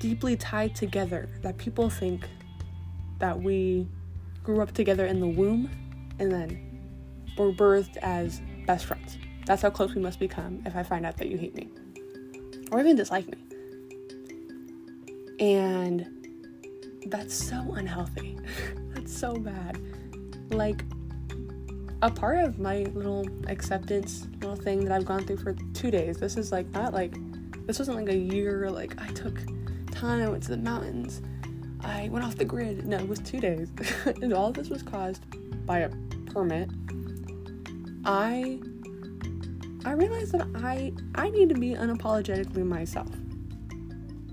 deeply 0.00 0.36
tied 0.36 0.74
together 0.74 1.28
that 1.42 1.56
people 1.56 1.88
think 1.88 2.28
that 3.18 3.40
we 3.40 3.88
grew 4.42 4.60
up 4.60 4.72
together 4.72 5.06
in 5.06 5.20
the 5.20 5.26
womb 5.26 5.70
and 6.18 6.30
then 6.30 6.80
were 7.36 7.52
birthed 7.52 7.96
as 7.98 8.40
best 8.66 8.86
friends. 8.86 9.18
That's 9.48 9.62
how 9.62 9.70
close 9.70 9.94
we 9.94 10.02
must 10.02 10.20
become 10.20 10.62
if 10.66 10.76
I 10.76 10.82
find 10.82 11.06
out 11.06 11.16
that 11.16 11.28
you 11.28 11.38
hate 11.38 11.54
me 11.54 11.70
or 12.70 12.80
even 12.80 12.96
dislike 12.96 13.26
me. 13.26 13.38
And 15.40 16.06
that's 17.06 17.32
so 17.32 17.72
unhealthy. 17.74 18.38
that's 18.94 19.16
so 19.16 19.36
bad. 19.36 19.80
Like, 20.50 20.84
a 22.02 22.10
part 22.10 22.40
of 22.40 22.58
my 22.58 22.82
little 22.92 23.26
acceptance 23.48 24.28
little 24.42 24.54
thing 24.54 24.84
that 24.84 24.92
I've 24.92 25.06
gone 25.06 25.24
through 25.24 25.38
for 25.38 25.54
two 25.72 25.90
days. 25.90 26.18
This 26.18 26.36
is 26.36 26.52
like 26.52 26.68
not 26.72 26.92
like 26.92 27.16
this 27.66 27.78
wasn't 27.78 27.96
like 27.96 28.10
a 28.10 28.16
year. 28.16 28.70
Like 28.70 29.00
I 29.00 29.08
took 29.08 29.40
time. 29.90 30.22
I 30.22 30.28
went 30.28 30.42
to 30.44 30.50
the 30.50 30.58
mountains. 30.58 31.22
I 31.80 32.10
went 32.10 32.22
off 32.22 32.36
the 32.36 32.44
grid. 32.44 32.86
No, 32.86 32.98
it 32.98 33.08
was 33.08 33.18
two 33.18 33.40
days, 33.40 33.72
and 34.22 34.34
all 34.34 34.48
of 34.48 34.54
this 34.54 34.68
was 34.68 34.82
caused 34.82 35.24
by 35.66 35.78
a 35.78 35.90
permit 36.26 36.70
I 38.04 38.60
I 39.88 39.92
realized 39.92 40.32
that 40.32 40.46
I 40.56 40.92
I 41.14 41.30
need 41.30 41.48
to 41.48 41.54
be 41.54 41.70
unapologetically 41.70 42.62
myself, 42.62 43.08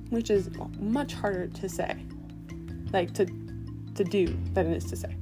which 0.10 0.30
is 0.30 0.50
much 0.80 1.14
harder 1.14 1.48
to 1.48 1.70
say, 1.70 1.96
like 2.92 3.14
to 3.14 3.26
to 3.26 4.04
do 4.04 4.38
than 4.52 4.68
it 4.68 4.76
is 4.76 4.84
to 4.90 4.98
say. 4.98 5.16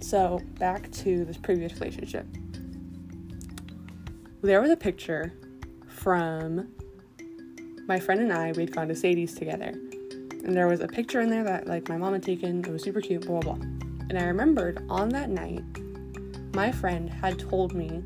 So 0.00 0.40
back 0.58 0.90
to 0.90 1.24
this 1.24 1.36
previous 1.36 1.74
relationship. 1.74 2.26
There 4.42 4.60
was 4.60 4.72
a 4.72 4.76
picture 4.76 5.32
from 5.86 6.66
my 7.86 8.00
friend 8.00 8.20
and 8.20 8.32
I. 8.32 8.50
We'd 8.50 8.74
gone 8.74 8.88
to 8.88 8.96
Sadie's 8.96 9.36
together, 9.36 9.68
and 9.68 10.56
there 10.56 10.66
was 10.66 10.80
a 10.80 10.88
picture 10.88 11.20
in 11.20 11.30
there 11.30 11.44
that 11.44 11.68
like 11.68 11.88
my 11.88 11.96
mom 11.96 12.14
had 12.14 12.24
taken. 12.24 12.64
It 12.64 12.68
was 12.68 12.82
super 12.82 13.00
cute. 13.00 13.28
Blah 13.28 13.42
blah 13.42 13.52
blah. 13.52 13.64
And 14.10 14.18
I 14.18 14.24
remembered 14.24 14.84
on 14.88 15.08
that 15.10 15.30
night 15.30 15.62
my 16.52 16.72
friend 16.72 17.08
had 17.08 17.38
told 17.38 17.74
me 17.74 18.02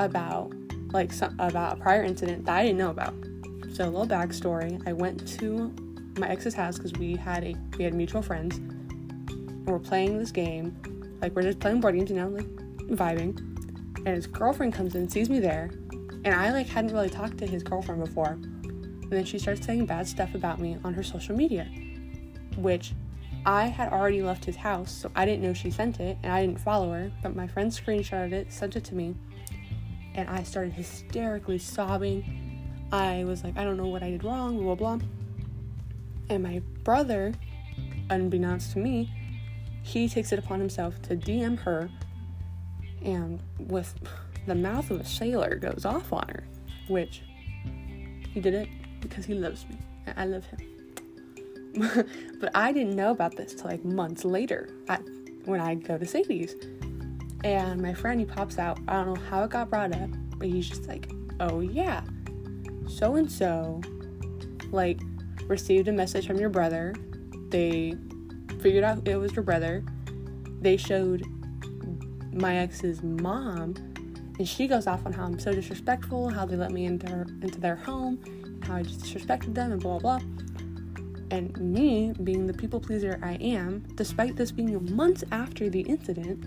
about 0.00 0.52
like 0.92 1.12
some, 1.12 1.36
about 1.38 1.78
a 1.78 1.80
prior 1.80 2.02
incident 2.02 2.44
that 2.46 2.56
I 2.56 2.64
didn't 2.64 2.78
know 2.78 2.90
about. 2.90 3.14
So 3.72 3.84
a 3.84 3.90
little 3.90 4.06
backstory: 4.06 4.82
I 4.86 4.92
went 4.92 5.28
to 5.38 5.72
my 6.18 6.28
ex's 6.28 6.54
house 6.54 6.76
because 6.76 6.92
we 6.94 7.14
had 7.14 7.44
a 7.44 7.54
we 7.78 7.84
had 7.84 7.94
mutual 7.94 8.22
friends, 8.22 8.56
and 8.56 9.66
we're 9.66 9.78
playing 9.78 10.18
this 10.18 10.32
game. 10.32 10.76
Like 11.20 11.36
we're 11.36 11.42
just 11.42 11.60
playing 11.60 11.80
board 11.80 11.94
games, 11.94 12.10
you 12.10 12.16
know, 12.16 12.28
like 12.28 12.46
vibing. 12.88 13.38
And 14.06 14.08
his 14.08 14.26
girlfriend 14.26 14.72
comes 14.72 14.94
in, 14.94 15.08
sees 15.08 15.28
me 15.28 15.38
there, 15.38 15.70
and 16.24 16.28
I 16.28 16.50
like 16.50 16.66
hadn't 16.66 16.92
really 16.92 17.10
talked 17.10 17.38
to 17.38 17.46
his 17.46 17.62
girlfriend 17.62 18.02
before. 18.02 18.32
And 18.32 19.10
then 19.10 19.24
she 19.24 19.38
starts 19.38 19.64
saying 19.64 19.86
bad 19.86 20.08
stuff 20.08 20.34
about 20.34 20.58
me 20.58 20.78
on 20.84 20.94
her 20.94 21.02
social 21.02 21.36
media, 21.36 21.64
which 22.56 22.94
I 23.44 23.66
had 23.66 23.92
already 23.92 24.22
left 24.22 24.44
his 24.44 24.56
house, 24.56 24.92
so 24.92 25.10
I 25.14 25.24
didn't 25.24 25.42
know 25.42 25.52
she 25.52 25.70
sent 25.70 26.00
it, 26.00 26.16
and 26.22 26.32
I 26.32 26.44
didn't 26.44 26.60
follow 26.60 26.92
her, 26.92 27.10
but 27.22 27.34
my 27.34 27.46
friend 27.46 27.70
screenshotted 27.70 28.32
it, 28.32 28.52
sent 28.52 28.76
it 28.76 28.84
to 28.84 28.94
me, 28.94 29.14
and 30.14 30.28
I 30.28 30.42
started 30.42 30.72
hysterically 30.72 31.58
sobbing. 31.58 32.24
I 32.92 33.24
was 33.24 33.44
like, 33.44 33.56
I 33.56 33.64
don't 33.64 33.76
know 33.76 33.86
what 33.86 34.02
I 34.02 34.10
did 34.10 34.24
wrong, 34.24 34.56
blah, 34.56 34.74
blah, 34.74 34.96
blah. 34.96 35.06
And 36.28 36.42
my 36.42 36.60
brother, 36.84 37.32
unbeknownst 38.08 38.72
to 38.72 38.78
me, 38.78 39.12
he 39.82 40.08
takes 40.08 40.32
it 40.32 40.38
upon 40.38 40.60
himself 40.60 41.00
to 41.02 41.16
DM 41.16 41.58
her, 41.60 41.90
and 43.02 43.40
with 43.58 43.94
the 44.46 44.54
mouth 44.54 44.90
of 44.90 45.00
a 45.00 45.04
sailor 45.04 45.56
goes 45.56 45.84
off 45.84 46.12
on 46.12 46.28
her, 46.28 46.44
which 46.88 47.22
he 48.32 48.40
did 48.40 48.54
it 48.54 48.68
because 49.00 49.24
he 49.24 49.34
loves 49.34 49.66
me 49.68 49.76
and 50.06 50.18
I 50.18 50.24
love 50.24 50.44
him. 50.46 50.58
but 52.40 52.50
I 52.54 52.72
didn't 52.72 52.96
know 52.96 53.10
about 53.10 53.36
this 53.36 53.54
till 53.54 53.66
like 53.66 53.84
months 53.84 54.24
later 54.24 54.68
at, 54.88 55.02
when 55.44 55.60
I 55.60 55.74
go 55.74 55.98
to 55.98 56.06
Sadie's. 56.06 56.54
And 57.42 57.80
my 57.80 57.94
friend, 57.94 58.20
he 58.20 58.26
pops 58.26 58.58
out. 58.58 58.78
I 58.86 59.02
don't 59.02 59.14
know 59.14 59.20
how 59.28 59.44
it 59.44 59.50
got 59.50 59.70
brought 59.70 59.94
up, 59.94 60.10
but 60.36 60.48
he's 60.48 60.68
just 60.68 60.86
like, 60.86 61.10
oh 61.40 61.60
yeah, 61.60 62.02
so 62.86 63.16
and 63.16 63.30
so, 63.30 63.80
like, 64.70 65.00
received 65.46 65.88
a 65.88 65.92
message 65.92 66.26
from 66.26 66.38
your 66.38 66.50
brother. 66.50 66.94
They 67.48 67.94
figured 68.60 68.84
out 68.84 69.06
it 69.08 69.16
was 69.16 69.34
your 69.34 69.42
brother. 69.42 69.82
They 70.60 70.76
showed 70.76 71.24
my 72.32 72.58
ex's 72.58 73.02
mom, 73.02 73.74
and 74.38 74.46
she 74.46 74.66
goes 74.66 74.86
off 74.86 75.06
on 75.06 75.12
how 75.12 75.24
I'm 75.24 75.38
so 75.38 75.52
disrespectful, 75.52 76.28
how 76.28 76.44
they 76.44 76.56
let 76.56 76.72
me 76.72 76.84
into 76.84 77.08
her, 77.10 77.26
into 77.42 77.58
their 77.58 77.76
home, 77.76 78.60
how 78.62 78.76
I 78.76 78.82
just 78.82 79.00
disrespected 79.00 79.54
them, 79.54 79.72
and 79.72 79.80
blah 79.80 79.98
blah. 79.98 80.20
And 81.30 81.56
me, 81.58 82.12
being 82.24 82.46
the 82.46 82.52
people 82.52 82.80
pleaser 82.80 83.18
I 83.22 83.34
am, 83.34 83.84
despite 83.94 84.36
this 84.36 84.50
being 84.50 84.94
months 84.94 85.24
after 85.30 85.70
the 85.70 85.80
incident, 85.80 86.44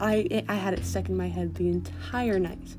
I 0.00 0.44
I 0.48 0.54
had 0.54 0.74
it 0.74 0.84
stuck 0.84 1.08
in 1.08 1.16
my 1.16 1.28
head 1.28 1.54
the 1.54 1.68
entire 1.68 2.38
night. 2.38 2.76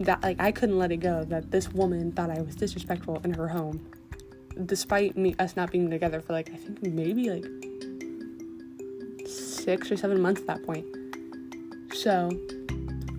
That 0.00 0.22
like 0.22 0.40
I 0.40 0.52
couldn't 0.52 0.78
let 0.78 0.90
it 0.90 0.98
go 0.98 1.24
that 1.24 1.50
this 1.50 1.70
woman 1.72 2.12
thought 2.12 2.30
I 2.30 2.40
was 2.40 2.56
disrespectful 2.56 3.20
in 3.24 3.34
her 3.34 3.48
home, 3.48 3.86
despite 4.66 5.16
me 5.16 5.34
us 5.38 5.56
not 5.56 5.70
being 5.70 5.90
together 5.90 6.20
for 6.20 6.32
like 6.32 6.50
I 6.50 6.56
think 6.56 6.82
maybe 6.82 7.30
like 7.30 7.44
six 9.28 9.90
or 9.92 9.96
seven 9.96 10.20
months 10.20 10.40
at 10.40 10.46
that 10.48 10.62
point. 10.64 10.86
So, 11.94 12.30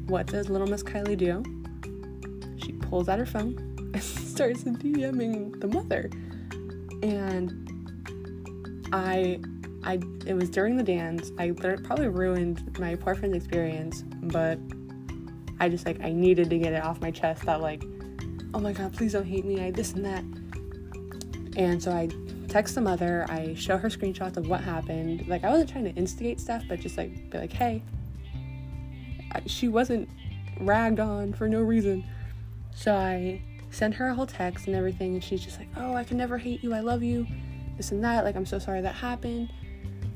what 0.07 0.27
does 0.27 0.49
little 0.49 0.67
Miss 0.67 0.83
Kylie 0.83 1.17
do? 1.17 1.43
She 2.57 2.73
pulls 2.73 3.07
out 3.07 3.19
her 3.19 3.25
phone 3.25 3.55
and 3.93 4.03
starts 4.03 4.63
DMing 4.63 5.59
the 5.61 5.67
mother, 5.67 6.09
and 7.03 7.69
I 8.91 9.39
I 9.85 9.99
it 10.25 10.33
was 10.33 10.49
during 10.49 10.77
the 10.77 10.83
dance. 10.83 11.31
I 11.37 11.51
probably 11.51 12.07
ruined 12.07 12.77
my 12.79 12.95
poor 12.95 13.15
friend's 13.15 13.35
experience, 13.35 14.03
but 14.23 14.57
I 15.59 15.69
just 15.69 15.85
like 15.85 16.01
I 16.01 16.11
needed 16.11 16.49
to 16.49 16.57
get 16.57 16.73
it 16.73 16.83
off 16.83 17.01
my 17.01 17.11
chest 17.11 17.45
that 17.45 17.61
like, 17.61 17.83
oh 18.53 18.59
my 18.59 18.73
god, 18.73 18.93
please 18.93 19.13
don't 19.13 19.25
hate 19.25 19.45
me. 19.45 19.63
I 19.63 19.71
this 19.71 19.93
and 19.93 20.05
that. 20.05 20.23
And 21.57 21.81
so 21.81 21.91
I 21.91 22.09
text 22.47 22.75
the 22.75 22.81
mother. 22.81 23.25
I 23.29 23.53
show 23.55 23.77
her 23.77 23.89
screenshots 23.89 24.37
of 24.37 24.47
what 24.47 24.61
happened. 24.61 25.27
Like 25.27 25.43
I 25.43 25.49
wasn't 25.49 25.69
trying 25.69 25.85
to 25.85 25.91
instigate 25.91 26.39
stuff, 26.39 26.63
but 26.67 26.79
just 26.79 26.97
like 26.97 27.29
be 27.29 27.37
like, 27.37 27.53
hey, 27.53 27.83
she 29.45 29.67
wasn't 29.67 30.09
ragged 30.59 30.99
on 30.99 31.33
for 31.33 31.47
no 31.47 31.61
reason. 31.61 32.03
So 32.75 32.95
I 32.95 33.41
sent 33.69 33.95
her 33.95 34.07
a 34.07 34.13
whole 34.13 34.27
text 34.27 34.67
and 34.67 34.75
everything, 34.75 35.13
and 35.15 35.23
she's 35.23 35.43
just 35.43 35.59
like, 35.59 35.67
oh, 35.77 35.93
I 35.95 36.03
can 36.03 36.17
never 36.17 36.37
hate 36.37 36.63
you. 36.63 36.73
I 36.73 36.79
love 36.79 37.03
you. 37.03 37.27
This 37.77 37.91
and 37.91 38.03
that. 38.03 38.23
Like 38.23 38.35
I'm 38.35 38.45
so 38.45 38.59
sorry 38.59 38.81
that 38.81 38.95
happened 38.95 39.51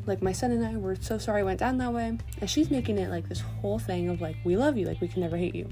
like 0.07 0.21
my 0.21 0.31
son 0.31 0.51
and 0.51 0.65
I 0.65 0.77
were 0.77 0.95
so 0.95 1.17
sorry 1.17 1.41
I 1.41 1.43
went 1.43 1.59
down 1.59 1.77
that 1.77 1.93
way. 1.93 2.17
And 2.41 2.49
she's 2.49 2.71
making 2.71 2.97
it 2.97 3.09
like 3.09 3.27
this 3.27 3.41
whole 3.41 3.79
thing 3.79 4.09
of 4.09 4.21
like, 4.21 4.37
we 4.43 4.55
love 4.55 4.77
you, 4.77 4.85
like 4.85 5.01
we 5.01 5.07
can 5.07 5.21
never 5.21 5.37
hate 5.37 5.55
you. 5.55 5.67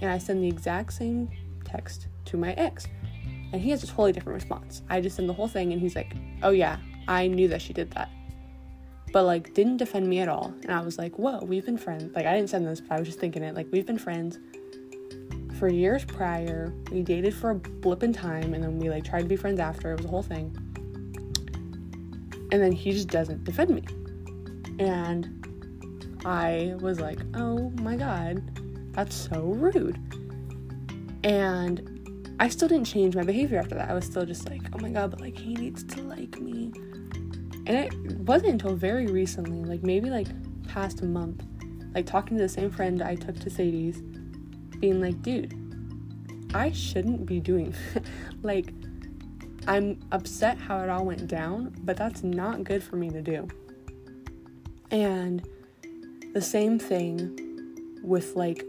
And 0.00 0.10
I 0.10 0.18
send 0.18 0.42
the 0.42 0.48
exact 0.48 0.92
same 0.92 1.30
text 1.64 2.08
to 2.26 2.36
my 2.36 2.52
ex. 2.54 2.86
And 3.52 3.60
he 3.60 3.70
has 3.70 3.82
a 3.82 3.86
totally 3.86 4.12
different 4.12 4.34
response. 4.34 4.82
I 4.88 5.00
just 5.00 5.16
send 5.16 5.28
the 5.28 5.32
whole 5.32 5.48
thing 5.48 5.72
and 5.72 5.80
he's 5.80 5.96
like, 5.96 6.14
oh 6.42 6.50
yeah, 6.50 6.78
I 7.08 7.26
knew 7.26 7.48
that 7.48 7.62
she 7.62 7.72
did 7.72 7.90
that. 7.92 8.10
But 9.12 9.24
like 9.24 9.54
didn't 9.54 9.78
defend 9.78 10.08
me 10.08 10.20
at 10.20 10.28
all. 10.28 10.54
And 10.62 10.72
I 10.72 10.80
was 10.80 10.98
like, 10.98 11.18
whoa, 11.18 11.38
we've 11.44 11.64
been 11.64 11.78
friends. 11.78 12.14
Like 12.14 12.26
I 12.26 12.34
didn't 12.34 12.50
send 12.50 12.66
this, 12.66 12.80
but 12.80 12.94
I 12.94 12.98
was 12.98 13.08
just 13.08 13.18
thinking 13.18 13.42
it. 13.42 13.54
Like 13.54 13.66
we've 13.72 13.86
been 13.86 13.98
friends 13.98 14.38
for 15.58 15.68
years 15.68 16.04
prior. 16.04 16.72
We 16.90 17.02
dated 17.02 17.34
for 17.34 17.50
a 17.50 17.54
blip 17.54 18.02
in 18.02 18.12
time 18.12 18.54
and 18.54 18.62
then 18.62 18.78
we 18.78 18.88
like 18.88 19.04
tried 19.04 19.22
to 19.22 19.28
be 19.28 19.36
friends 19.36 19.60
after. 19.60 19.92
It 19.92 19.98
was 19.98 20.06
a 20.06 20.08
whole 20.08 20.22
thing 20.22 20.69
and 22.52 22.62
then 22.62 22.72
he 22.72 22.92
just 22.92 23.08
doesn't 23.08 23.44
defend 23.44 23.70
me. 23.70 23.84
And 24.78 25.40
I 26.24 26.74
was 26.80 27.00
like, 27.00 27.20
oh 27.34 27.70
my 27.80 27.96
god, 27.96 28.42
that's 28.92 29.14
so 29.14 29.40
rude. 29.42 29.98
And 31.24 32.36
I 32.40 32.48
still 32.48 32.68
didn't 32.68 32.86
change 32.86 33.14
my 33.14 33.22
behavior 33.22 33.58
after 33.58 33.74
that. 33.74 33.90
I 33.90 33.94
was 33.94 34.04
still 34.04 34.24
just 34.24 34.48
like, 34.48 34.62
oh 34.72 34.78
my 34.78 34.88
god, 34.88 35.10
but 35.10 35.20
like 35.20 35.36
he 35.36 35.54
needs 35.54 35.84
to 35.84 36.02
like 36.02 36.40
me. 36.40 36.72
And 37.66 37.70
it 37.70 38.18
wasn't 38.20 38.52
until 38.52 38.74
very 38.74 39.06
recently, 39.06 39.64
like 39.64 39.82
maybe 39.82 40.10
like 40.10 40.28
past 40.66 41.02
month, 41.02 41.42
like 41.94 42.06
talking 42.06 42.36
to 42.36 42.42
the 42.42 42.48
same 42.48 42.70
friend 42.70 43.02
I 43.02 43.14
took 43.14 43.38
to 43.40 43.50
Sadie's, 43.50 44.00
being 44.78 45.00
like, 45.00 45.20
dude, 45.22 45.54
I 46.54 46.72
shouldn't 46.72 47.26
be 47.26 47.38
doing 47.38 47.74
like 48.42 48.72
I'm 49.66 50.00
upset 50.10 50.58
how 50.58 50.80
it 50.80 50.88
all 50.88 51.04
went 51.04 51.26
down, 51.26 51.74
but 51.82 51.96
that's 51.96 52.22
not 52.22 52.64
good 52.64 52.82
for 52.82 52.96
me 52.96 53.10
to 53.10 53.22
do. 53.22 53.48
And 54.90 55.46
the 56.32 56.40
same 56.40 56.78
thing 56.78 57.98
with 58.02 58.36
like 58.36 58.64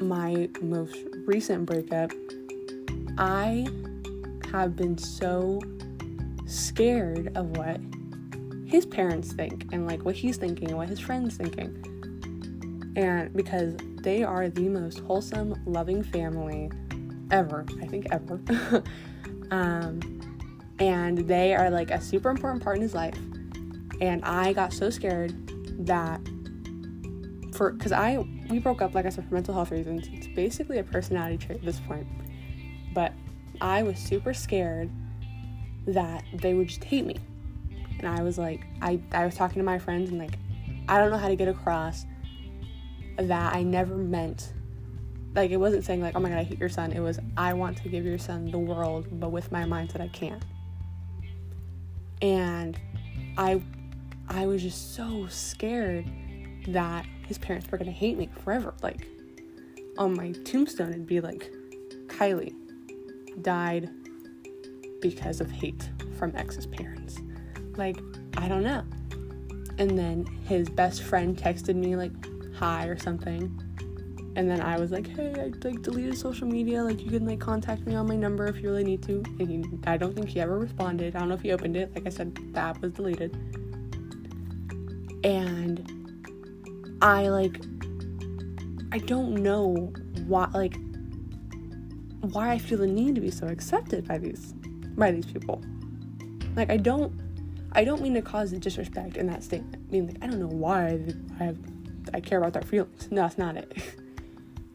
my 0.00 0.48
most 0.60 0.96
recent 1.26 1.66
breakup, 1.66 2.12
I 3.18 3.66
have 4.50 4.76
been 4.76 4.98
so 4.98 5.60
scared 6.46 7.36
of 7.36 7.56
what 7.56 7.80
his 8.66 8.84
parents 8.84 9.32
think 9.32 9.66
and 9.72 9.86
like 9.86 10.04
what 10.04 10.14
he's 10.14 10.36
thinking 10.36 10.68
and 10.68 10.76
what 10.76 10.88
his 10.88 11.00
friends 11.00 11.36
thinking. 11.36 12.92
And 12.96 13.32
because 13.34 13.74
they 14.02 14.22
are 14.22 14.48
the 14.48 14.68
most 14.68 15.00
wholesome, 15.00 15.54
loving 15.64 16.02
family 16.02 16.70
ever, 17.30 17.64
I 17.80 17.86
think 17.86 18.06
ever. 18.10 18.40
um, 19.50 20.21
and 20.78 21.18
they 21.18 21.54
are 21.54 21.70
like 21.70 21.90
a 21.90 22.00
super 22.00 22.30
important 22.30 22.62
part 22.62 22.76
in 22.76 22.82
his 22.82 22.94
life. 22.94 23.16
And 24.00 24.24
I 24.24 24.52
got 24.52 24.72
so 24.72 24.90
scared 24.90 25.34
that 25.86 26.20
for 27.54 27.72
because 27.72 27.92
I 27.92 28.18
we 28.48 28.58
broke 28.58 28.82
up 28.82 28.94
like 28.94 29.06
I 29.06 29.10
said 29.10 29.28
for 29.28 29.34
mental 29.34 29.54
health 29.54 29.70
reasons. 29.70 30.08
It's 30.12 30.26
basically 30.26 30.78
a 30.78 30.84
personality 30.84 31.38
trait 31.38 31.58
at 31.58 31.64
this 31.64 31.80
point. 31.80 32.06
But 32.94 33.12
I 33.60 33.82
was 33.82 33.98
super 33.98 34.34
scared 34.34 34.90
that 35.86 36.24
they 36.34 36.54
would 36.54 36.68
just 36.68 36.84
hate 36.84 37.06
me. 37.06 37.16
And 37.98 38.08
I 38.08 38.22
was 38.22 38.38
like, 38.38 38.66
I, 38.80 39.00
I 39.12 39.24
was 39.24 39.34
talking 39.34 39.60
to 39.60 39.64
my 39.64 39.78
friends 39.78 40.10
and 40.10 40.18
like, 40.18 40.36
I 40.88 40.98
don't 40.98 41.10
know 41.10 41.18
how 41.18 41.28
to 41.28 41.36
get 41.36 41.48
across 41.48 42.04
that 43.16 43.54
I 43.54 43.62
never 43.62 43.96
meant 43.96 44.52
like 45.34 45.50
it 45.50 45.56
wasn't 45.56 45.84
saying 45.84 46.02
like, 46.02 46.14
oh 46.14 46.20
my 46.20 46.28
god, 46.28 46.38
I 46.38 46.42
hate 46.42 46.58
your 46.58 46.68
son. 46.68 46.92
It 46.92 47.00
was 47.00 47.18
I 47.36 47.54
want 47.54 47.78
to 47.78 47.88
give 47.88 48.04
your 48.04 48.18
son 48.18 48.50
the 48.50 48.58
world, 48.58 49.06
but 49.12 49.30
with 49.30 49.50
my 49.52 49.62
mindset 49.64 50.00
I 50.00 50.08
can't 50.08 50.44
and 52.22 52.78
I 53.36 53.60
I 54.28 54.46
was 54.46 54.62
just 54.62 54.94
so 54.94 55.26
scared 55.26 56.06
that 56.68 57.04
his 57.26 57.36
parents 57.36 57.70
were 57.70 57.76
gonna 57.76 57.90
hate 57.90 58.16
me 58.16 58.30
forever. 58.42 58.72
Like 58.82 59.06
on 59.98 60.16
my 60.16 60.32
tombstone 60.44 60.90
it'd 60.90 61.06
be 61.06 61.20
like 61.20 61.52
Kylie 62.06 62.54
died 63.42 63.90
because 65.00 65.40
of 65.40 65.50
hate 65.50 65.90
from 66.16 66.34
ex's 66.36 66.66
parents. 66.66 67.18
Like, 67.76 67.98
I 68.36 68.48
don't 68.48 68.62
know. 68.62 68.84
And 69.78 69.98
then 69.98 70.24
his 70.46 70.68
best 70.68 71.02
friend 71.02 71.36
texted 71.36 71.74
me 71.74 71.96
like 71.96 72.12
hi 72.54 72.86
or 72.86 72.98
something 72.98 73.60
and 74.34 74.50
then 74.50 74.62
I 74.62 74.78
was 74.78 74.90
like, 74.90 75.06
hey, 75.06 75.34
I 75.36 75.66
like 75.66 75.82
deleted 75.82 76.16
social 76.16 76.46
media. 76.46 76.82
Like 76.82 77.00
you 77.04 77.10
can 77.10 77.26
like 77.26 77.40
contact 77.40 77.86
me 77.86 77.94
on 77.94 78.06
my 78.08 78.16
number 78.16 78.46
if 78.46 78.56
you 78.62 78.70
really 78.70 78.84
need 78.84 79.02
to. 79.02 79.22
And 79.38 79.48
he, 79.48 79.64
I 79.86 79.98
don't 79.98 80.14
think 80.14 80.30
he 80.30 80.40
ever 80.40 80.58
responded. 80.58 81.14
I 81.14 81.18
don't 81.18 81.28
know 81.28 81.34
if 81.34 81.42
he 81.42 81.52
opened 81.52 81.76
it. 81.76 81.94
Like 81.94 82.06
I 82.06 82.10
said, 82.10 82.34
the 82.34 82.58
app 82.58 82.80
was 82.80 82.92
deleted. 82.92 83.34
And 85.22 86.98
I 87.02 87.28
like, 87.28 87.60
I 88.90 88.98
don't 88.98 89.34
know 89.34 89.92
why 90.26 90.48
like 90.54 90.76
why 92.20 92.52
I 92.52 92.58
feel 92.58 92.78
the 92.78 92.86
need 92.86 93.16
to 93.16 93.20
be 93.20 93.30
so 93.30 93.48
accepted 93.48 94.08
by 94.08 94.16
these 94.16 94.54
by 94.96 95.10
these 95.10 95.26
people. 95.26 95.62
Like 96.56 96.70
I 96.70 96.78
don't 96.78 97.12
I 97.72 97.84
don't 97.84 98.00
mean 98.00 98.14
to 98.14 98.22
cause 98.22 98.50
disrespect 98.52 99.18
in 99.18 99.26
that 99.26 99.44
statement. 99.44 99.84
I 99.88 99.92
mean 99.92 100.06
like 100.06 100.16
I 100.22 100.26
don't 100.26 100.40
know 100.40 100.46
why 100.46 100.86
I 101.38 101.44
have 101.44 101.58
I 102.14 102.20
care 102.20 102.38
about 102.38 102.54
their 102.54 102.62
feelings. 102.62 103.08
No, 103.10 103.22
that's 103.22 103.36
not 103.36 103.58
it. 103.58 103.76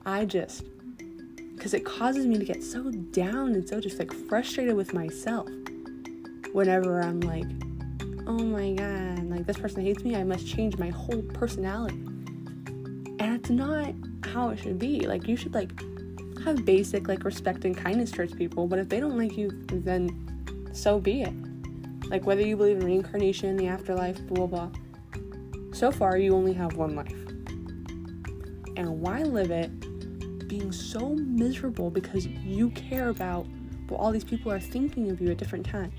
I 0.08 0.24
just, 0.24 0.64
because 1.58 1.74
it 1.74 1.84
causes 1.84 2.26
me 2.26 2.38
to 2.38 2.46
get 2.46 2.64
so 2.64 2.90
down 2.92 3.54
and 3.56 3.68
so 3.68 3.82
just 3.82 4.00
like 4.00 4.14
frustrated 4.14 4.74
with 4.74 4.94
myself 4.94 5.50
whenever 6.54 7.02
I'm 7.02 7.20
like, 7.20 7.46
oh 8.26 8.42
my 8.42 8.72
god, 8.72 9.30
like 9.30 9.46
this 9.46 9.58
person 9.58 9.82
hates 9.82 10.06
me, 10.06 10.16
I 10.16 10.24
must 10.24 10.48
change 10.48 10.78
my 10.78 10.92
whole 10.92 11.22
personality. 11.34 11.98
And 13.20 13.36
it's 13.36 13.50
not 13.50 13.94
how 14.24 14.48
it 14.48 14.60
should 14.60 14.80
be. 14.80 15.06
Like, 15.06 15.28
you 15.28 15.36
should 15.36 15.54
like 15.54 15.72
have 16.46 16.64
basic 16.64 17.10
like 17.10 17.26
respect 17.26 17.66
and 17.66 17.76
kindness 17.76 18.10
towards 18.10 18.34
people, 18.34 18.66
but 18.66 18.80
if 18.80 18.88
they 18.88 19.02
don't 19.02 19.18
like 19.18 19.36
you, 19.38 19.50
then 19.68 20.70
so 20.72 21.02
be 21.02 21.24
it. 21.24 21.34
Like, 22.10 22.26
whether 22.26 22.48
you 22.48 22.56
believe 22.56 22.78
in 22.78 22.86
reincarnation, 22.86 23.58
the 23.58 23.68
afterlife, 23.68 24.26
blah 24.28 24.48
blah 24.48 24.68
blah. 24.68 25.74
So 25.74 25.92
far, 25.92 26.18
you 26.18 26.34
only 26.34 26.54
have 26.54 26.78
one 26.78 26.96
life. 26.96 27.12
And 28.78 29.02
why 29.02 29.24
live 29.24 29.52
it 29.52 29.70
being 30.48 30.72
so 30.72 31.10
miserable 31.16 31.90
because 31.90 32.26
you 32.26 32.70
care 32.72 33.10
about 33.10 33.46
what 33.88 34.00
all 34.00 34.12
these 34.12 34.24
people 34.24 34.52
are 34.52 34.60
thinking 34.60 35.10
of 35.12 35.22
you 35.22 35.32
at 35.32 35.38
different 35.38 35.66
times. 35.66 35.94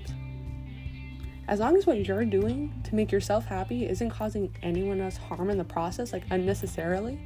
As 1.47 1.59
long 1.59 1.75
as 1.75 1.87
what 1.87 2.05
you're 2.05 2.25
doing 2.25 2.73
to 2.83 2.95
make 2.95 3.11
yourself 3.11 3.45
happy 3.45 3.87
isn't 3.87 4.11
causing 4.11 4.55
anyone 4.61 5.01
else 5.01 5.17
harm 5.17 5.49
in 5.49 5.57
the 5.57 5.63
process, 5.63 6.13
like 6.13 6.23
unnecessarily, 6.29 7.19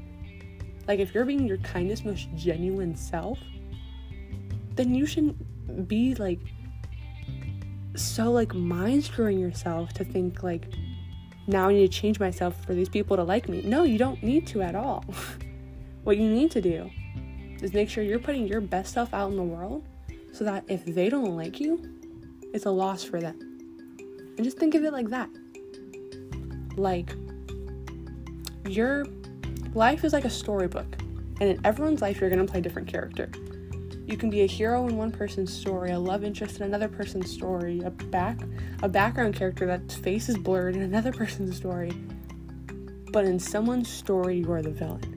like 0.88 1.00
if 1.00 1.14
you're 1.14 1.26
being 1.26 1.46
your 1.46 1.58
kindest, 1.58 2.06
most 2.06 2.28
genuine 2.36 2.96
self, 2.96 3.40
then 4.76 4.96
you 4.96 5.06
shouldn't 5.06 5.88
be 5.88 6.16
like 6.16 6.40
so 7.96 8.32
like 8.32 8.54
mind 8.56 9.04
screwing 9.04 9.40
yourself 9.40 9.94
to 9.94 10.04
think 10.04 10.42
like 10.42 10.66
now 11.46 11.68
I 11.70 11.74
need 11.74 11.92
to 11.92 12.00
change 12.00 12.20
myself 12.20 12.64
for 12.66 12.74
these 12.74 12.90
people 12.90 13.18
to 13.18 13.24
like 13.24 13.50
me. 13.50 13.62
No, 13.64 13.84
you 13.84 13.98
don't 13.98 14.24
need 14.24 14.48
to 14.48 14.62
at 14.62 14.76
all. 14.76 15.04
what 16.04 16.18
you 16.18 16.30
need 16.30 16.52
to 16.52 16.62
do 16.62 16.90
is 17.62 17.74
make 17.74 17.90
sure 17.90 18.04
you're 18.04 18.20
putting 18.20 18.48
your 18.48 18.62
best 18.62 18.94
self 18.94 19.14
out 19.14 19.30
in 19.30 19.38
the 19.38 19.44
world 19.44 19.86
so 20.32 20.44
that 20.44 20.64
if 20.68 20.84
they 20.86 21.10
don't 21.10 21.36
like 21.36 21.60
you, 21.60 21.82
it's 22.54 22.66
a 22.66 22.72
loss 22.72 23.04
for 23.04 23.20
them. 23.20 23.40
And 24.36 24.44
just 24.44 24.58
think 24.58 24.76
of 24.76 24.84
it 24.84 24.92
like 24.92 25.10
that. 25.10 25.30
Like, 26.76 27.16
your 28.68 29.06
life 29.74 30.04
is 30.04 30.14
like 30.14 30.26
a 30.26 30.30
storybook, 30.30 30.98
and 31.40 31.44
in 31.44 31.62
everyone's 31.64 32.02
life, 32.02 32.20
you're 32.20 32.30
gonna 32.30 32.46
play 32.46 32.60
a 32.60 32.64
different 32.64 32.88
character. 32.88 33.30
You 34.06 34.18
can 34.18 34.30
be 34.30 34.42
a 34.42 34.46
hero 34.46 34.88
in 34.88 34.98
one 34.98 35.12
person's 35.12 35.54
story, 35.54 35.92
a 35.92 36.00
love 36.00 36.24
interest 36.24 36.58
in 36.58 36.64
another 36.64 36.90
person's 36.90 37.32
story, 37.32 37.82
a 37.86 37.90
back 37.90 38.40
a 38.82 38.90
background 38.90 39.36
character 39.36 39.66
that's 39.66 39.96
face 39.96 40.28
is 40.28 40.38
blurred 40.38 40.76
in 40.76 40.82
another 40.82 41.14
person's 41.14 41.56
story. 41.56 41.92
But 43.12 43.26
in 43.26 43.40
someone's 43.40 43.90
story, 43.90 44.40
you 44.40 44.52
are 44.52 44.62
the 44.62 44.72
villain. 44.72 45.13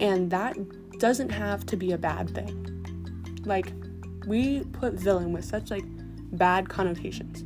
And 0.00 0.30
that 0.30 0.56
doesn't 0.98 1.28
have 1.30 1.64
to 1.66 1.76
be 1.76 1.92
a 1.92 1.98
bad 1.98 2.30
thing. 2.30 3.42
Like, 3.44 3.72
we 4.26 4.64
put 4.72 4.94
villain 4.94 5.32
with 5.32 5.44
such 5.44 5.70
like 5.70 5.84
bad 6.32 6.68
connotations. 6.68 7.44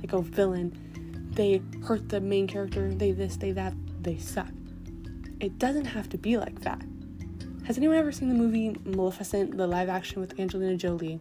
Like, 0.00 0.12
oh, 0.12 0.20
villain, 0.20 1.30
they 1.32 1.62
hurt 1.82 2.08
the 2.08 2.20
main 2.20 2.46
character, 2.46 2.92
they 2.94 3.12
this, 3.12 3.36
they 3.36 3.52
that, 3.52 3.74
they 4.02 4.18
suck. 4.18 4.48
It 5.40 5.58
doesn't 5.58 5.86
have 5.86 6.08
to 6.10 6.18
be 6.18 6.36
like 6.36 6.60
that. 6.60 6.80
Has 7.64 7.78
anyone 7.78 7.96
ever 7.96 8.12
seen 8.12 8.28
the 8.28 8.34
movie 8.34 8.76
Maleficent, 8.84 9.56
the 9.56 9.66
live 9.66 9.88
action 9.88 10.20
with 10.20 10.38
Angelina 10.38 10.76
Jolie? 10.76 11.20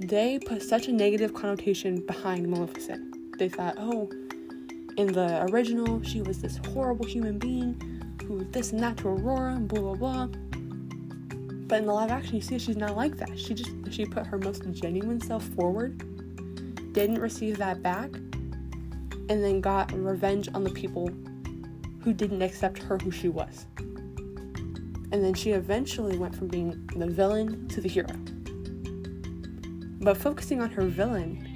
They 0.00 0.40
put 0.40 0.62
such 0.62 0.88
a 0.88 0.92
negative 0.92 1.32
connotation 1.32 2.04
behind 2.06 2.48
Maleficent. 2.48 3.38
They 3.38 3.48
thought, 3.48 3.76
oh, 3.78 4.10
in 4.96 5.12
the 5.12 5.46
original, 5.50 6.02
she 6.02 6.22
was 6.22 6.42
this 6.42 6.58
horrible 6.72 7.06
human 7.06 7.38
being 7.38 7.80
who 8.22 8.44
this 8.44 8.70
to 8.70 9.08
Aurora 9.08 9.54
and 9.54 9.68
blah 9.68 9.80
blah 9.80 9.94
blah. 9.94 10.26
But 11.66 11.80
in 11.80 11.86
the 11.86 11.92
live 11.92 12.10
action, 12.10 12.36
you 12.36 12.42
see 12.42 12.58
she's 12.58 12.76
not 12.76 12.96
like 12.96 13.16
that. 13.16 13.38
She 13.38 13.54
just 13.54 13.70
she 13.90 14.04
put 14.04 14.26
her 14.26 14.38
most 14.38 14.62
genuine 14.72 15.20
self 15.20 15.44
forward, 15.44 15.98
didn't 16.92 17.18
receive 17.18 17.58
that 17.58 17.82
back, 17.82 18.10
and 19.28 19.42
then 19.42 19.60
got 19.60 19.92
revenge 19.92 20.48
on 20.54 20.64
the 20.64 20.70
people 20.70 21.10
who 22.02 22.12
didn't 22.12 22.42
accept 22.42 22.82
her 22.82 22.98
who 22.98 23.10
she 23.10 23.28
was. 23.28 23.66
And 23.76 25.22
then 25.22 25.34
she 25.34 25.50
eventually 25.50 26.18
went 26.18 26.34
from 26.34 26.48
being 26.48 26.88
the 26.96 27.06
villain 27.06 27.68
to 27.68 27.80
the 27.80 27.88
hero. 27.88 28.14
But 30.00 30.16
focusing 30.16 30.60
on 30.60 30.70
her 30.70 30.82
villain, 30.82 31.48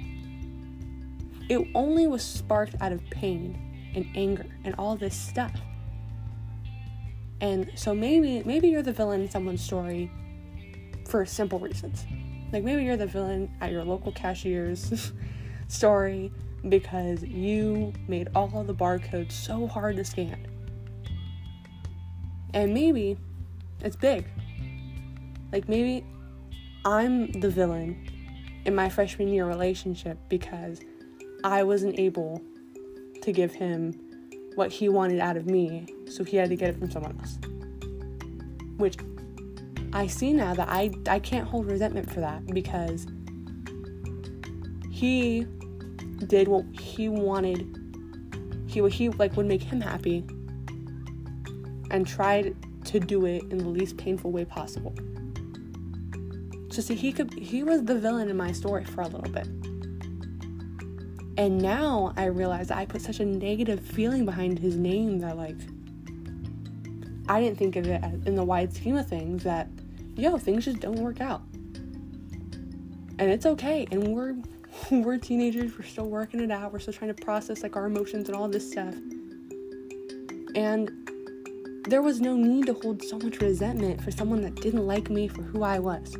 it 1.49 1.67
only 1.75 2.07
was 2.07 2.23
sparked 2.23 2.75
out 2.81 2.91
of 2.91 3.01
pain 3.09 3.91
and 3.93 4.07
anger 4.15 4.45
and 4.63 4.73
all 4.77 4.95
this 4.95 5.15
stuff. 5.15 5.59
And 7.41 7.71
so 7.75 7.93
maybe 7.93 8.43
maybe 8.43 8.69
you're 8.69 8.81
the 8.81 8.93
villain 8.93 9.21
in 9.21 9.29
someone's 9.29 9.63
story 9.63 10.11
for 11.07 11.25
simple 11.25 11.59
reasons. 11.59 12.05
Like 12.51 12.63
maybe 12.63 12.83
you're 12.83 12.97
the 12.97 13.07
villain 13.07 13.51
at 13.61 13.71
your 13.71 13.83
local 13.83 14.11
cashier's 14.11 15.11
story 15.67 16.31
because 16.67 17.23
you 17.23 17.93
made 18.07 18.29
all 18.33 18.59
of 18.59 18.67
the 18.67 18.73
barcodes 18.73 19.33
so 19.33 19.67
hard 19.67 19.97
to 19.97 20.05
scan. 20.05 20.47
And 22.53 22.73
maybe 22.73 23.17
it's 23.81 23.95
big. 23.95 24.25
Like 25.51 25.69
maybe 25.69 26.05
I'm 26.85 27.31
the 27.31 27.49
villain 27.49 28.09
in 28.65 28.73
my 28.73 28.89
freshman 28.89 29.27
year 29.27 29.45
relationship 29.45 30.17
because 30.29 30.79
I 31.43 31.63
wasn't 31.63 31.99
able 31.99 32.41
to 33.21 33.31
give 33.31 33.53
him 33.53 34.06
what 34.57 34.71
he 34.71 34.89
wanted 34.89 35.19
out 35.19 35.37
of 35.37 35.45
me, 35.45 35.85
so 36.09 36.23
he 36.23 36.35
had 36.35 36.49
to 36.49 36.55
get 36.55 36.69
it 36.69 36.79
from 36.79 36.89
someone 36.89 37.17
else. 37.19 37.37
Which 38.77 38.97
I 39.93 40.07
see 40.07 40.33
now 40.33 40.53
that 40.55 40.67
I 40.69 40.91
I 41.07 41.19
can't 41.19 41.47
hold 41.47 41.67
resentment 41.67 42.11
for 42.11 42.19
that 42.19 42.45
because 42.47 43.07
he 44.91 45.45
did 46.25 46.47
what 46.47 46.65
he 46.79 47.07
wanted 47.07 47.77
he 48.67 48.81
what 48.81 48.91
he 48.91 49.09
like 49.09 49.37
would 49.37 49.45
make 49.45 49.61
him 49.61 49.79
happy 49.79 50.25
and 51.91 52.05
tried 52.05 52.55
to 52.85 52.99
do 52.99 53.25
it 53.25 53.43
in 53.51 53.59
the 53.59 53.67
least 53.69 53.97
painful 53.97 54.31
way 54.31 54.43
possible. 54.43 54.93
So 56.69 56.81
see, 56.81 56.95
he 56.95 57.11
could 57.11 57.33
he 57.33 57.63
was 57.63 57.83
the 57.83 57.97
villain 57.97 58.29
in 58.29 58.37
my 58.37 58.51
story 58.51 58.85
for 58.85 59.01
a 59.01 59.07
little 59.07 59.31
bit. 59.31 59.47
And 61.37 61.61
now 61.61 62.13
I 62.17 62.25
realize 62.25 62.71
I 62.71 62.85
put 62.85 63.01
such 63.01 63.19
a 63.19 63.25
negative 63.25 63.79
feeling 63.79 64.25
behind 64.25 64.57
his 64.57 64.75
name 64.75 65.19
that 65.19 65.37
like 65.37 65.57
I 67.29 67.39
didn't 67.41 67.57
think 67.57 67.75
of 67.75 67.85
it 67.87 68.03
in 68.25 68.35
the 68.35 68.43
wide 68.43 68.73
scheme 68.73 68.97
of 68.97 69.07
things 69.07 69.43
that 69.43 69.67
yo, 70.15 70.37
things 70.37 70.65
just 70.65 70.79
don't 70.79 70.95
work 70.95 71.21
out. 71.21 71.43
And 73.19 73.31
it's 73.31 73.45
okay. 73.45 73.87
And 73.91 74.15
we're 74.15 74.35
we're 74.91 75.17
teenagers, 75.17 75.77
we're 75.77 75.85
still 75.85 76.09
working 76.09 76.39
it 76.39 76.51
out, 76.51 76.73
we're 76.73 76.79
still 76.79 76.93
trying 76.93 77.13
to 77.13 77.23
process 77.23 77.63
like 77.63 77.75
our 77.75 77.85
emotions 77.85 78.27
and 78.29 78.35
all 78.35 78.47
this 78.47 78.71
stuff. 78.71 78.95
And 80.55 80.91
there 81.87 82.01
was 82.01 82.19
no 82.19 82.35
need 82.35 82.65
to 82.65 82.73
hold 82.73 83.03
so 83.03 83.17
much 83.19 83.39
resentment 83.39 84.03
for 84.03 84.11
someone 84.11 84.41
that 84.41 84.55
didn't 84.55 84.85
like 84.85 85.09
me 85.09 85.27
for 85.27 85.43
who 85.43 85.63
I 85.63 85.79
was. 85.79 86.15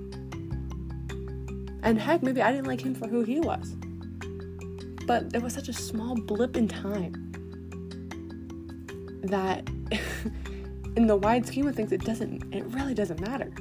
And 1.83 1.99
heck, 1.99 2.21
maybe 2.21 2.41
I 2.41 2.51
didn't 2.51 2.67
like 2.67 2.81
him 2.81 2.93
for 2.93 3.07
who 3.07 3.23
he 3.23 3.39
was. 3.39 3.75
But 5.07 5.33
it 5.33 5.41
was 5.41 5.53
such 5.53 5.69
a 5.69 5.73
small 5.73 6.15
blip 6.15 6.57
in 6.57 6.67
time 6.67 7.13
that 9.23 9.67
in 10.97 11.07
the 11.07 11.15
wide 11.15 11.47
scheme 11.47 11.67
of 11.67 11.75
things 11.75 11.91
it 11.91 12.01
doesn't 12.01 12.53
it 12.53 12.65
really 12.65 12.93
doesn't 12.93 13.21
matter. 13.21 13.51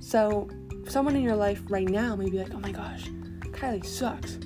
So 0.00 0.50
someone 0.88 1.14
in 1.14 1.22
your 1.22 1.36
life 1.36 1.62
right 1.68 1.88
now 1.88 2.16
may 2.16 2.28
be 2.28 2.38
like, 2.38 2.52
oh 2.52 2.58
my 2.58 2.72
gosh, 2.72 3.06
Kylie 3.52 3.86
sucks. 3.86 4.38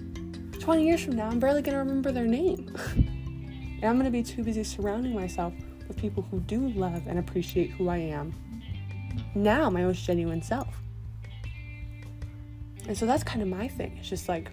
20 0.60 0.84
years 0.84 1.02
from 1.02 1.16
now, 1.16 1.28
I'm 1.28 1.40
barely 1.40 1.62
gonna 1.62 1.78
remember 1.78 2.12
their 2.12 2.26
name. 2.26 2.76
and 2.94 3.84
I'm 3.84 3.96
gonna 3.96 4.10
be 4.10 4.22
too 4.22 4.44
busy 4.44 4.62
surrounding 4.62 5.14
myself 5.14 5.54
with 5.88 5.96
people 5.96 6.22
who 6.30 6.40
do 6.40 6.68
love 6.68 7.06
and 7.06 7.18
appreciate 7.18 7.70
who 7.70 7.88
I 7.88 7.96
am. 7.96 8.34
Now, 9.34 9.70
my 9.70 9.82
most 9.82 10.04
genuine 10.04 10.42
self. 10.42 10.68
And 12.86 12.96
so 12.96 13.06
that's 13.06 13.22
kind 13.24 13.40
of 13.40 13.48
my 13.48 13.68
thing. 13.68 13.96
It's 13.98 14.08
just 14.08 14.28
like 14.28 14.50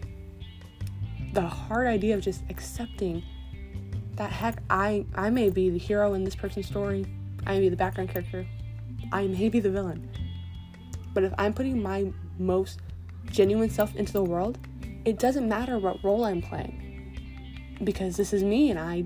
the 1.37 1.47
hard 1.47 1.85
idea 1.85 2.15
of 2.15 2.21
just 2.21 2.41
accepting 2.49 3.21
that 4.15 4.31
heck, 4.31 4.63
I, 4.71 5.05
I 5.13 5.29
may 5.29 5.51
be 5.51 5.69
the 5.69 5.77
hero 5.77 6.15
in 6.15 6.23
this 6.23 6.33
person's 6.33 6.65
story, 6.65 7.05
I 7.45 7.53
may 7.53 7.59
be 7.59 7.69
the 7.69 7.75
background 7.75 8.09
character, 8.09 8.43
I 9.11 9.27
may 9.27 9.47
be 9.47 9.59
the 9.59 9.69
villain. 9.69 10.09
But 11.13 11.23
if 11.23 11.35
I'm 11.37 11.53
putting 11.53 11.79
my 11.79 12.11
most 12.39 12.79
genuine 13.29 13.69
self 13.69 13.95
into 13.95 14.13
the 14.13 14.23
world, 14.23 14.57
it 15.05 15.19
doesn't 15.19 15.47
matter 15.47 15.77
what 15.77 16.03
role 16.03 16.23
I'm 16.25 16.41
playing. 16.41 17.77
Because 17.83 18.17
this 18.17 18.33
is 18.33 18.43
me 18.43 18.71
and 18.71 18.79
I 18.79 19.05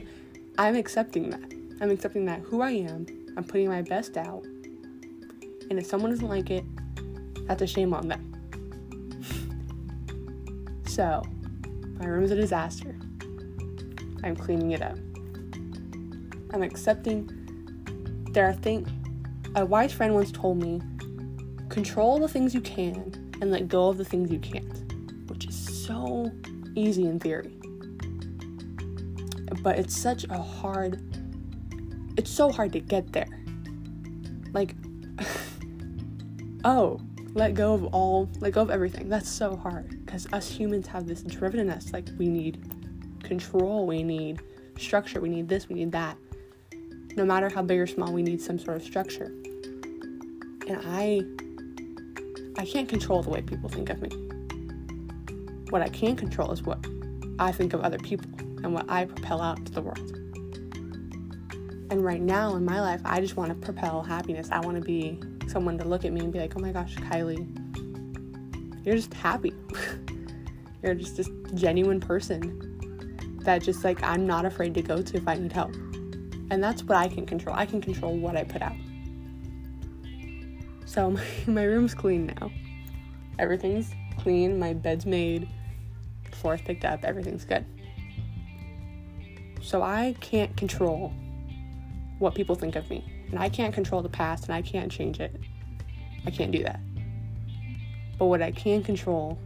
I'm 0.58 0.76
accepting 0.76 1.30
that. 1.30 1.52
I'm 1.80 1.90
accepting 1.90 2.26
that 2.26 2.42
who 2.42 2.62
I 2.62 2.70
am, 2.70 3.06
I'm 3.36 3.42
putting 3.42 3.68
my 3.68 3.82
best 3.82 4.16
out. 4.16 4.44
And 5.68 5.80
if 5.80 5.86
someone 5.86 6.12
doesn't 6.12 6.28
like 6.28 6.48
it, 6.48 6.64
that's 7.48 7.62
a 7.62 7.66
shame 7.66 7.92
on 7.92 8.06
them. 8.06 8.32
so, 10.86 11.24
my 11.98 12.06
room 12.06 12.24
is 12.24 12.30
a 12.30 12.36
disaster. 12.36 12.96
I'm 14.24 14.36
cleaning 14.36 14.72
it 14.72 14.82
up. 14.82 14.96
I'm 16.52 16.62
accepting 16.62 17.30
there 18.32 18.46
are 18.46 18.52
things 18.52 18.88
a 19.54 19.66
wise 19.66 19.92
friend 19.92 20.14
once 20.14 20.32
told 20.32 20.62
me 20.62 20.80
control 21.68 22.18
the 22.18 22.28
things 22.28 22.54
you 22.54 22.60
can 22.60 23.32
and 23.40 23.50
let 23.50 23.68
go 23.68 23.88
of 23.88 23.98
the 23.98 24.04
things 24.04 24.30
you 24.30 24.38
can't, 24.38 25.28
which 25.28 25.46
is 25.46 25.84
so 25.86 26.30
easy 26.74 27.06
in 27.06 27.18
theory. 27.18 27.54
But 29.62 29.78
it's 29.78 29.96
such 29.96 30.24
a 30.30 30.40
hard 30.40 31.02
it's 32.16 32.30
so 32.30 32.50
hard 32.50 32.72
to 32.74 32.80
get 32.80 33.12
there. 33.12 33.42
Like, 34.52 34.74
oh, 36.64 37.00
let 37.34 37.54
go 37.54 37.72
of 37.72 37.84
all, 37.86 38.28
let 38.40 38.52
go 38.52 38.60
of 38.60 38.70
everything. 38.70 39.08
That's 39.08 39.28
so 39.28 39.56
hard 39.56 40.01
because 40.12 40.30
us 40.34 40.50
humans 40.50 40.86
have 40.86 41.06
this 41.06 41.22
driven 41.22 41.58
in 41.58 41.70
us. 41.70 41.90
Like, 41.90 42.06
we 42.18 42.28
need 42.28 42.62
control, 43.22 43.86
we 43.86 44.02
need 44.02 44.42
structure, 44.76 45.22
we 45.22 45.30
need 45.30 45.48
this, 45.48 45.70
we 45.70 45.74
need 45.74 45.90
that. 45.92 46.18
No 47.16 47.24
matter 47.24 47.48
how 47.48 47.62
big 47.62 47.78
or 47.78 47.86
small, 47.86 48.12
we 48.12 48.22
need 48.22 48.38
some 48.38 48.58
sort 48.58 48.76
of 48.76 48.82
structure. 48.82 49.32
And 50.68 50.82
I 50.84 51.22
I 52.58 52.66
can't 52.66 52.90
control 52.90 53.22
the 53.22 53.30
way 53.30 53.40
people 53.40 53.70
think 53.70 53.88
of 53.88 54.02
me. 54.02 54.10
What 55.70 55.80
I 55.80 55.88
can 55.88 56.14
control 56.14 56.52
is 56.52 56.62
what 56.62 56.84
I 57.38 57.50
think 57.50 57.72
of 57.72 57.80
other 57.80 57.98
people 57.98 58.28
and 58.62 58.74
what 58.74 58.90
I 58.90 59.06
propel 59.06 59.40
out 59.40 59.64
to 59.64 59.72
the 59.72 59.80
world. 59.80 60.10
And 61.90 62.04
right 62.04 62.20
now 62.20 62.54
in 62.54 62.66
my 62.66 62.82
life, 62.82 63.00
I 63.06 63.18
just 63.22 63.38
want 63.38 63.48
to 63.48 63.54
propel 63.54 64.02
happiness. 64.02 64.50
I 64.52 64.60
want 64.60 64.76
to 64.76 64.82
be 64.82 65.18
someone 65.48 65.78
to 65.78 65.84
look 65.84 66.04
at 66.04 66.12
me 66.12 66.20
and 66.20 66.30
be 66.30 66.38
like, 66.38 66.52
oh 66.54 66.60
my 66.60 66.70
gosh, 66.70 66.96
Kylie, 66.96 67.46
you're 68.84 68.96
just 68.96 69.14
happy. 69.14 69.54
You're 70.82 70.94
just 70.94 71.16
this 71.16 71.28
genuine 71.54 72.00
person 72.00 73.38
that 73.44 73.62
just 73.62 73.84
like 73.84 74.02
I'm 74.02 74.26
not 74.26 74.44
afraid 74.44 74.74
to 74.74 74.82
go 74.82 75.02
to 75.02 75.16
if 75.16 75.26
I 75.26 75.34
need 75.34 75.52
help. 75.52 75.74
And 76.50 76.62
that's 76.62 76.82
what 76.84 76.98
I 76.98 77.08
can 77.08 77.24
control. 77.24 77.56
I 77.56 77.66
can 77.66 77.80
control 77.80 78.16
what 78.16 78.36
I 78.36 78.44
put 78.44 78.62
out. 78.62 78.76
So 80.84 81.10
my, 81.12 81.24
my 81.46 81.64
room's 81.64 81.94
clean 81.94 82.26
now. 82.26 82.50
Everything's 83.38 83.94
clean, 84.18 84.58
my 84.58 84.74
bed's 84.74 85.06
made, 85.06 85.48
floor's 86.32 86.60
picked 86.60 86.84
up, 86.84 87.04
everything's 87.04 87.44
good. 87.44 87.64
So 89.62 89.82
I 89.82 90.14
can't 90.20 90.54
control 90.56 91.12
what 92.18 92.34
people 92.34 92.54
think 92.54 92.76
of 92.76 92.88
me. 92.90 93.04
And 93.30 93.38
I 93.38 93.48
can't 93.48 93.72
control 93.72 94.02
the 94.02 94.08
past 94.08 94.44
and 94.44 94.54
I 94.54 94.60
can't 94.60 94.92
change 94.92 95.18
it. 95.18 95.34
I 96.26 96.30
can't 96.30 96.52
do 96.52 96.62
that. 96.62 96.80
But 98.18 98.26
what 98.26 98.42
I 98.42 98.50
can 98.50 98.82
control 98.82 99.38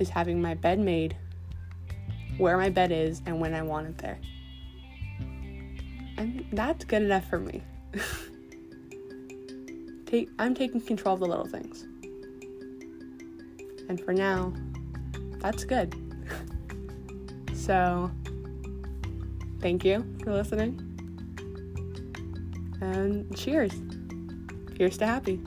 is 0.00 0.08
having 0.08 0.40
my 0.40 0.54
bed 0.54 0.78
made 0.78 1.16
where 2.38 2.56
my 2.56 2.70
bed 2.70 2.90
is 2.90 3.20
and 3.26 3.38
when 3.38 3.54
I 3.54 3.62
want 3.62 3.86
it 3.86 3.98
there. 3.98 4.18
And 6.16 6.46
that's 6.52 6.84
good 6.84 7.02
enough 7.02 7.28
for 7.28 7.38
me. 7.38 7.62
Take, 10.06 10.30
I'm 10.38 10.54
taking 10.54 10.80
control 10.80 11.14
of 11.14 11.20
the 11.20 11.26
little 11.26 11.46
things. 11.46 11.84
And 13.88 14.00
for 14.00 14.12
now, 14.12 14.52
that's 15.38 15.64
good. 15.64 15.94
so, 17.54 18.10
thank 19.60 19.84
you 19.84 20.04
for 20.24 20.32
listening. 20.32 20.86
And 22.80 23.36
cheers. 23.36 23.72
Here's 24.76 24.96
to 24.98 25.06
happy. 25.06 25.40